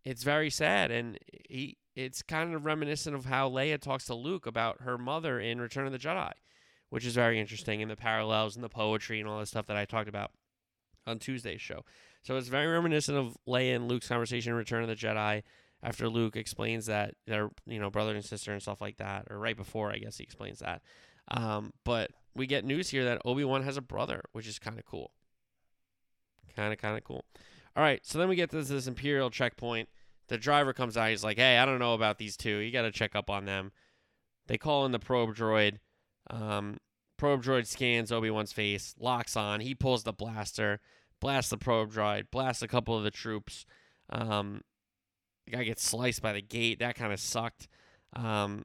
[0.04, 0.90] it's very sad.
[0.90, 1.18] And
[1.48, 5.60] he it's kind of reminiscent of how Leia talks to Luke about her mother in
[5.60, 6.32] Return of the Jedi,
[6.90, 9.78] which is very interesting in the parallels and the poetry and all the stuff that
[9.78, 10.30] I talked about
[11.06, 11.84] on Tuesday's show.
[12.22, 15.42] So it's very reminiscent of Leia and Luke's conversation in Return of the Jedi
[15.82, 19.38] after Luke explains that they're, you know, brother and sister and stuff like that, or
[19.38, 20.82] right before, I guess he explains that.
[21.28, 24.78] Um, but we get news here that Obi Wan has a brother, which is kind
[24.78, 25.12] of cool.
[26.54, 27.24] Kind of, kind of cool.
[27.74, 29.88] All right, so then we get to this Imperial checkpoint
[30.28, 31.10] the driver comes out.
[31.10, 32.58] He's like, "Hey, I don't know about these two.
[32.58, 33.72] You got to check up on them."
[34.46, 35.78] They call in the probe droid.
[36.30, 36.78] Um,
[37.16, 39.60] probe droid scans Obi Wan's face, locks on.
[39.60, 40.80] He pulls the blaster,
[41.20, 43.66] blasts the probe droid, blasts a couple of the troops.
[44.10, 44.62] Um,
[45.46, 46.78] the guy gets sliced by the gate.
[46.78, 47.68] That kind of sucked.
[48.14, 48.64] Um,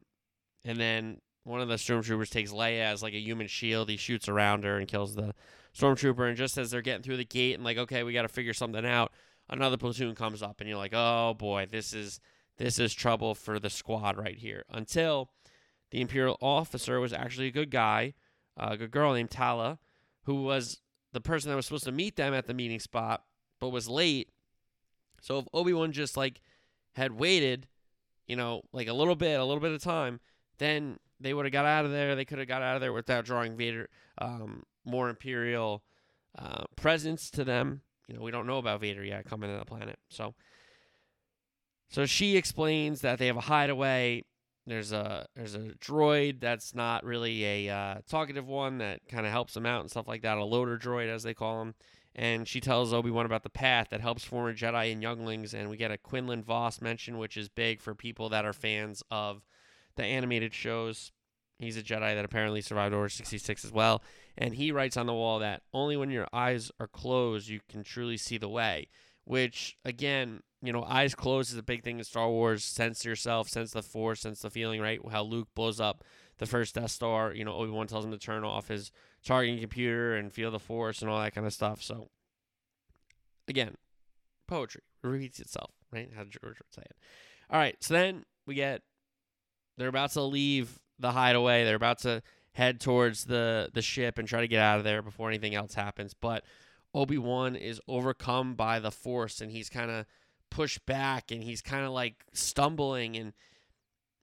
[0.64, 3.90] and then one of the stormtroopers takes Leia as like a human shield.
[3.90, 5.34] He shoots around her and kills the
[5.78, 6.28] stormtrooper.
[6.28, 8.54] And just as they're getting through the gate and like, okay, we got to figure
[8.54, 9.12] something out,
[9.52, 12.20] another platoon comes up and you're like, "Oh boy, this is
[12.58, 15.32] this is trouble for the squad right here." Until
[15.92, 18.14] the imperial officer was actually a good guy,
[18.58, 19.80] a good girl named Tala,
[20.24, 20.80] who was
[21.12, 23.24] the person that was supposed to meet them at the meeting spot,
[23.60, 24.30] but was late.
[25.22, 26.42] So if Obi-Wan just like
[26.94, 27.68] had waited,
[28.28, 30.20] you know, like a little bit, a little bit of time,
[30.58, 32.16] then they would have got out of there.
[32.16, 35.84] They could have got out of there without drawing Vader um, more imperial
[36.38, 37.82] uh, presence to them
[38.12, 39.98] you know, we don't know about Vader yet coming to the planet.
[40.10, 40.34] So,
[41.90, 44.24] so she explains that they have a hideaway.
[44.68, 49.32] There's a there's a droid that's not really a uh, talkative one that kind of
[49.32, 50.38] helps them out and stuff like that.
[50.38, 51.74] A loader droid, as they call them.
[52.14, 55.54] And she tells Obi Wan about the path that helps former Jedi and younglings.
[55.54, 59.02] And we get a Quinlan Vos mention, which is big for people that are fans
[59.10, 59.46] of
[59.96, 61.14] the animated shows.
[61.62, 64.02] He's a Jedi that apparently survived Order 66 as well.
[64.38, 67.84] And he writes on the wall that only when your eyes are closed you can
[67.84, 68.88] truly see the way.
[69.26, 72.64] Which, again, you know, eyes closed is a big thing in Star Wars.
[72.64, 75.00] Sense yourself, sense the Force, sense the feeling, right?
[75.12, 76.04] How Luke blows up
[76.40, 77.34] the first Death Star.
[77.34, 78.92] You know, Obi Wan tells him to turn off his
[79.24, 81.84] targeting computer and feel the Force and all that kind of stuff.
[81.84, 82.10] So,
[83.48, 83.76] again,
[84.48, 86.10] poetry repeats itself, right?
[86.16, 86.96] How George would say it.
[87.50, 88.82] All right, so then we get
[89.78, 91.64] they're about to leave the hideaway.
[91.64, 92.22] They're about to
[92.54, 95.74] head towards the the ship and try to get out of there before anything else
[95.74, 96.14] happens.
[96.14, 96.44] But
[96.94, 100.06] Obi Wan is overcome by the Force, and he's kind of
[100.50, 103.34] pushed back, and he's kind of like stumbling, and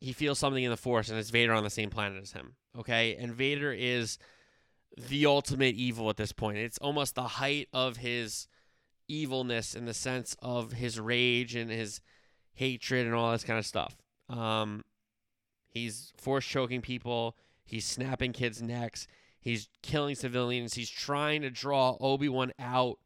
[0.01, 2.57] he feels something in the Force, and it's Vader on the same planet as him.
[2.79, 4.18] Okay, and Vader is
[4.97, 6.59] the ultimate evil at this point.
[6.59, 8.49] It's almost the height of his
[9.09, 12.01] evilness in the sense of his rage and his
[12.55, 13.97] hatred and all this kind of stuff.
[14.29, 14.85] Um,
[15.68, 17.36] he's force choking people.
[17.64, 19.06] He's snapping kids' necks.
[19.40, 20.74] He's killing civilians.
[20.74, 22.98] He's trying to draw Obi Wan out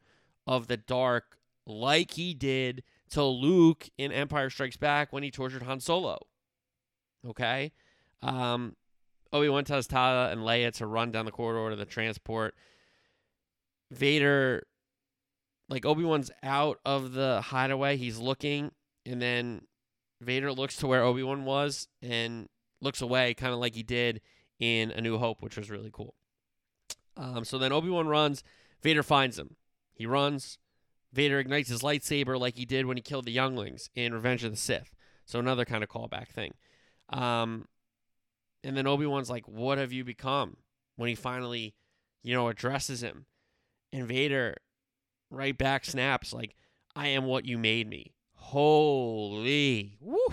[0.47, 1.37] of the dark,
[1.67, 6.19] like he did to Luke in Empire Strikes Back when he tortured Han Solo.
[7.27, 7.73] Okay,
[8.23, 8.75] um,
[9.33, 12.55] Obi Wan tells Tala and Leia to run down the corridor to the transport.
[13.91, 14.67] Vader,
[15.69, 17.97] like Obi Wan's out of the hideaway.
[17.97, 18.73] He's looking,
[19.07, 19.63] and then
[20.21, 22.49] Vader looks to where Obi Wan was and
[22.83, 24.21] looks away, kind of like he did
[24.59, 26.15] in A New Hope, which was really cool.
[27.17, 28.43] Um, so then Obi Wan runs.
[28.83, 29.57] Vader finds him.
[29.95, 30.59] He runs.
[31.13, 34.51] Vader ignites his lightsaber like he did when he killed the younglings in Revenge of
[34.51, 34.95] the Sith.
[35.27, 36.55] So another kind of callback thing.
[37.11, 37.67] Um,
[38.65, 40.57] and then Obi Wan's like, "What have you become?"
[40.97, 41.75] When he finally,
[42.23, 43.27] you know, addresses him,
[43.93, 44.57] and Vader,
[45.31, 46.55] right back snaps like,
[46.97, 50.33] "I am what you made me." Holy, woo!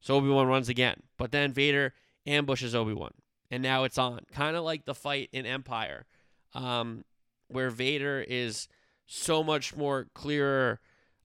[0.00, 1.94] So Obi Wan runs again, but then Vader
[2.26, 3.12] ambushes Obi Wan,
[3.50, 4.20] and now it's on.
[4.32, 6.06] Kind of like the fight in Empire,
[6.54, 7.04] um,
[7.48, 8.66] where Vader is
[9.06, 10.80] so much more clearer,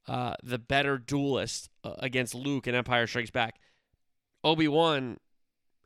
[0.07, 3.59] uh, the better duelist uh, against Luke in Empire Strikes Back.
[4.43, 5.17] Obi Wan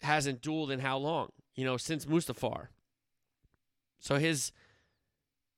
[0.01, 1.29] hasn't dueled in how long?
[1.55, 2.67] You know, since Mustafar.
[3.99, 4.51] So his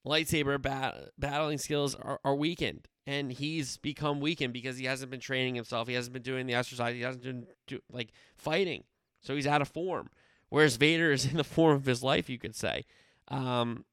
[0.06, 5.20] lightsaber bat- battling skills are, are weakened, and he's become weakened because he hasn't been
[5.20, 5.88] training himself.
[5.88, 6.95] He hasn't been doing the exercise.
[6.95, 8.84] He hasn't been do, like fighting,
[9.22, 10.10] so he's out of form.
[10.49, 12.86] Whereas Vader is in the form of his life, you could say.
[13.28, 13.86] Um,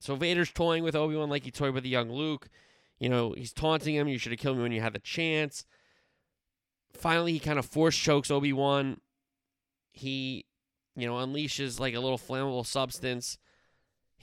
[0.00, 2.48] so Vader's toying with Obi Wan like he toyed with the young Luke.
[2.98, 4.08] You know, he's taunting him.
[4.08, 5.64] You should have killed me when you had the chance.
[6.92, 9.00] Finally, he kind of force chokes Obi Wan
[9.94, 10.44] he,
[10.96, 13.38] you know, unleashes like a little flammable substance.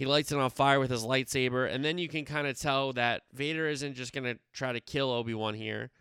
[0.02, 2.92] He lights it on fire with his lightsaber, and then you can kind of tell
[2.94, 5.92] that Vader isn't just going to try to kill Obi Wan here.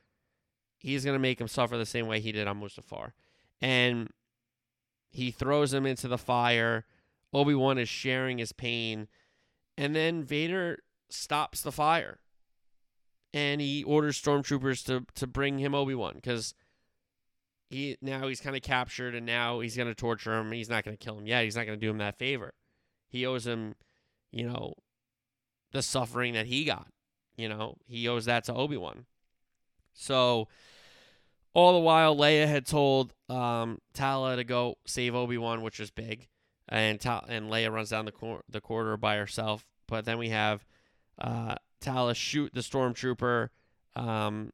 [0.78, 3.12] He's going to make him suffer the same way he did on Mustafar.
[3.60, 4.08] And
[5.10, 6.86] he throws him into the fire.
[7.34, 9.06] Obi Wan is sharing his pain.
[9.76, 10.78] And then Vader
[11.10, 12.20] stops the fire.
[13.34, 16.54] And he orders stormtroopers to, to bring him Obi Wan because
[17.68, 20.52] he now he's kind of captured and now he's going to torture him.
[20.52, 21.44] He's not going to kill him yet.
[21.44, 22.54] He's not going to do him that favor.
[23.10, 23.74] He owes him,
[24.30, 24.74] you know,
[25.72, 26.88] the suffering that he got.
[27.36, 29.06] You know, he owes that to Obi Wan.
[29.94, 30.48] So,
[31.54, 35.90] all the while, Leia had told um, Tala to go save Obi Wan, which was
[35.90, 36.28] big,
[36.68, 39.64] and Ta- and Leia runs down the cor- the corridor by herself.
[39.86, 40.64] But then we have
[41.18, 43.48] uh, Tala shoot the stormtrooper.
[43.96, 44.52] Um,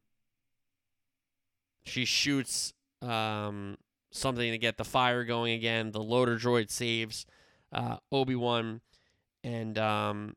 [1.85, 2.72] she shoots
[3.03, 3.77] um,
[4.11, 5.91] something to get the fire going again.
[5.91, 7.27] The loader droid saves
[7.72, 8.81] uh, Obi Wan
[9.47, 10.34] and um,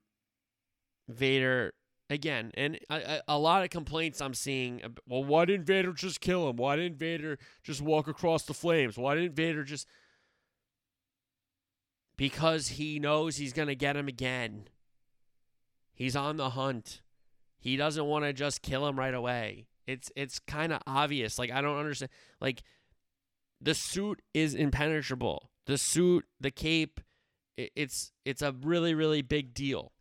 [1.07, 1.73] Vader
[2.09, 2.51] again.
[2.53, 4.81] And a, a, lot of complaints I'm seeing.
[5.07, 6.57] Well, why didn't Vader just kill him?
[6.57, 8.97] Why didn't Vader just walk across the flames?
[8.97, 9.87] Why didn't Vader just.
[12.15, 14.67] Because he knows he's to get him again.
[15.93, 17.01] He's on the hunt.
[17.59, 19.65] He doesn't want to just kill him right away.
[19.87, 21.39] It's it's kind of obvious.
[21.39, 22.11] Like I don't understand.
[22.39, 22.61] Like
[23.59, 25.49] the suit is impenetrable.
[25.65, 26.99] The suit, the cape,
[27.75, 29.91] it's it's a really really big deal.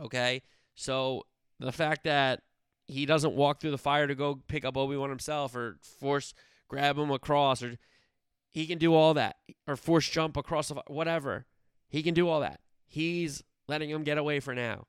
[0.00, 0.42] Okay,
[0.74, 1.26] so
[1.58, 2.42] the fact that
[2.86, 6.34] he doesn't walk through the fire to go pick up Obi Wan himself or force
[6.68, 7.76] grab him across or
[8.50, 11.46] he can do all that or force jump across the whatever.
[11.88, 12.60] He can do all that.
[12.86, 14.86] He's letting him get away for now.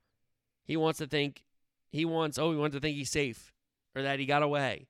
[0.63, 1.43] He wants to think
[1.91, 3.53] he wants Obi Wan to think he's safe
[3.95, 4.88] or that he got away.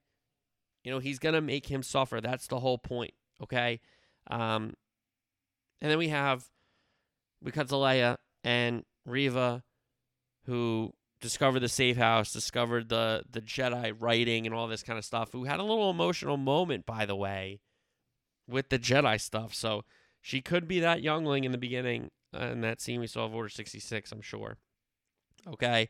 [0.84, 2.20] You know, he's to make him suffer.
[2.20, 3.80] That's the whole point, okay?
[4.30, 4.74] Um,
[5.82, 6.46] and then we have,
[7.44, 9.64] we cut to Leia and Reva,
[10.46, 15.06] who discovered the safe house, discovered the, the Jedi writing and all this kind of
[15.06, 17.60] stuff, who had a little emotional moment, by the way,
[18.48, 19.54] with the Jedi stuff.
[19.54, 19.84] So
[20.22, 22.12] she could be that youngling in the beginning.
[22.34, 24.58] in that scene we saw of Order 66, I'm sure.
[25.48, 25.90] Okay.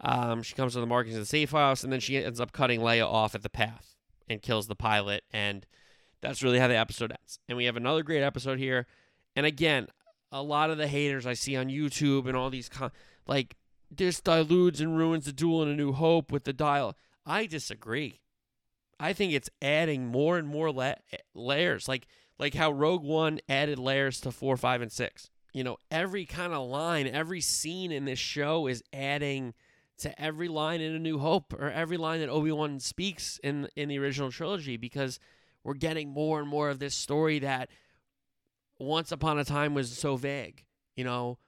[0.00, 2.52] Um, she comes to the markings of the safe house, and then she ends up
[2.52, 3.94] cutting Leia off at the path
[4.28, 5.24] and kills the pilot.
[5.32, 5.66] And
[6.20, 7.38] that's really how the episode ends.
[7.48, 8.86] And we have another great episode here.
[9.34, 9.88] And again,
[10.32, 12.92] a lot of the haters I see on YouTube and all these, con-
[13.26, 13.56] like,
[13.90, 16.96] this dilutes and ruins the duel in A New Hope with the dial.
[17.24, 18.20] I disagree.
[18.98, 22.06] I think it's adding more and more la- eh, layers, like
[22.38, 25.30] like how Rogue One added layers to four, five, and six.
[25.52, 29.54] You know, every kind of line, every scene in this show is adding
[29.98, 33.68] to every line in A New Hope or every line that Obi Wan speaks in
[33.76, 35.18] in the original trilogy because
[35.64, 37.70] we're getting more and more of this story that
[38.78, 40.64] once upon a time was so vague.
[40.96, 41.38] You know,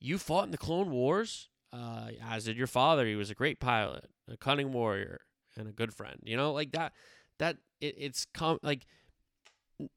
[0.00, 3.06] you fought in the Clone Wars, uh, as did your father.
[3.06, 5.20] He was a great pilot, a cunning warrior,
[5.56, 6.18] and a good friend.
[6.22, 6.92] You know, like that.
[7.38, 8.86] That it, it's com- like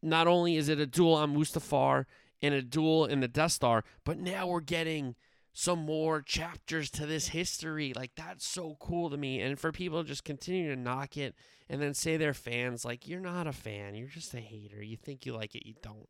[0.01, 2.05] not only is it a duel on Mustafar
[2.41, 5.15] and a duel in the Death Star, but now we're getting
[5.53, 7.93] some more chapters to this history.
[7.93, 9.41] Like that's so cool to me.
[9.41, 11.35] And for people to just continue to knock it
[11.69, 14.81] and then say they're fans, like you're not a fan, you're just a hater.
[14.81, 16.07] You think you like it, you don't.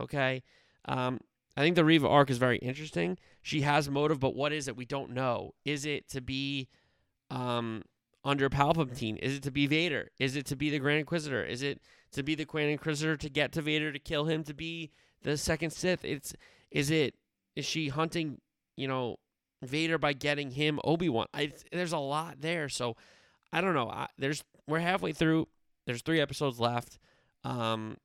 [0.00, 0.42] Okay.
[0.86, 1.20] Um,
[1.56, 3.16] I think the Reva arc is very interesting.
[3.42, 4.76] She has motive, but what is it?
[4.76, 5.54] We don't know.
[5.64, 6.68] Is it to be
[7.30, 7.82] um,
[8.24, 9.18] under Palpatine?
[9.18, 10.08] Is it to be Vader?
[10.18, 11.44] Is it to be the Grand Inquisitor?
[11.44, 11.80] Is it
[12.12, 14.90] to be the Grand Inquisitor to get to Vader to kill him to be
[15.22, 16.04] the second Sith?
[16.04, 16.34] It's
[16.70, 17.14] is it
[17.54, 18.40] is she hunting,
[18.76, 19.16] you know,
[19.62, 21.26] Vader by getting him Obi Wan?
[21.70, 22.96] There's a lot there, so
[23.52, 23.88] I don't know.
[23.88, 25.46] I, there's we're halfway through.
[25.86, 26.98] There's three episodes left.
[27.44, 27.98] Um,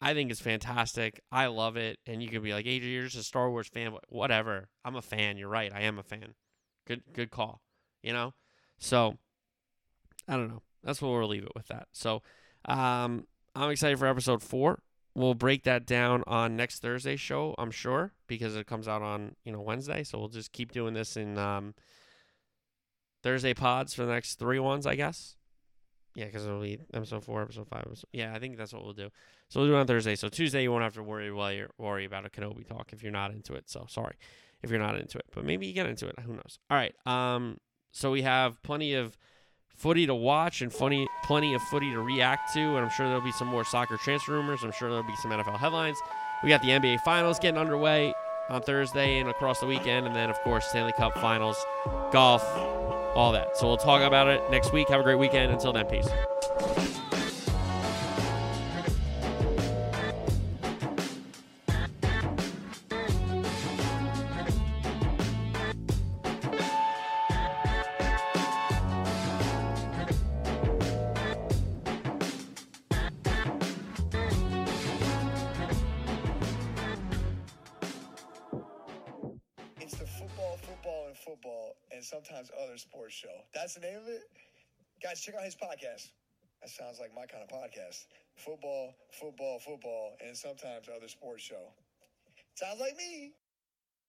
[0.00, 1.20] I think it's fantastic.
[1.32, 1.98] I love it.
[2.06, 3.96] And you could be like, Adrian, you're just a Star Wars fan.
[4.08, 4.68] Whatever.
[4.84, 5.36] I'm a fan.
[5.38, 5.72] You're right.
[5.74, 6.34] I am a fan.
[6.86, 7.62] Good good call.
[8.02, 8.34] You know?
[8.78, 9.16] So
[10.28, 10.62] I don't know.
[10.82, 11.88] That's what we'll leave it with that.
[11.92, 12.22] So
[12.66, 14.80] um, I'm excited for episode four.
[15.14, 19.34] We'll break that down on next Thursday show, I'm sure, because it comes out on,
[19.44, 20.04] you know, Wednesday.
[20.04, 21.74] So we'll just keep doing this in um,
[23.22, 25.36] Thursday pods for the next three ones, I guess.
[26.16, 27.82] Yeah, because it'll be episode four, episode five.
[27.86, 29.10] Episode, yeah, I think that's what we'll do.
[29.50, 30.16] So we'll do it on Thursday.
[30.16, 33.02] So Tuesday you won't have to worry while you're worry about a Kenobi talk if
[33.02, 33.68] you're not into it.
[33.68, 34.14] So sorry
[34.62, 36.18] if you're not into it, but maybe you get into it.
[36.24, 36.58] Who knows?
[36.70, 36.94] All right.
[37.04, 37.58] Um.
[37.92, 39.18] So we have plenty of
[39.68, 43.20] footy to watch and funny, plenty of footy to react to, and I'm sure there'll
[43.20, 44.64] be some more soccer transfer rumors.
[44.64, 45.98] I'm sure there'll be some NFL headlines.
[46.42, 48.14] We got the NBA Finals getting underway
[48.48, 51.62] on Thursday and across the weekend, and then of course Stanley Cup Finals,
[52.10, 52.42] golf,
[53.16, 53.56] all that.
[53.56, 54.88] So we'll talk about it next week.
[54.88, 55.50] Have a great weekend.
[55.50, 56.08] Until then, peace.
[89.12, 91.72] Football, football, and sometimes other sports show.
[92.54, 93.32] Sounds like me.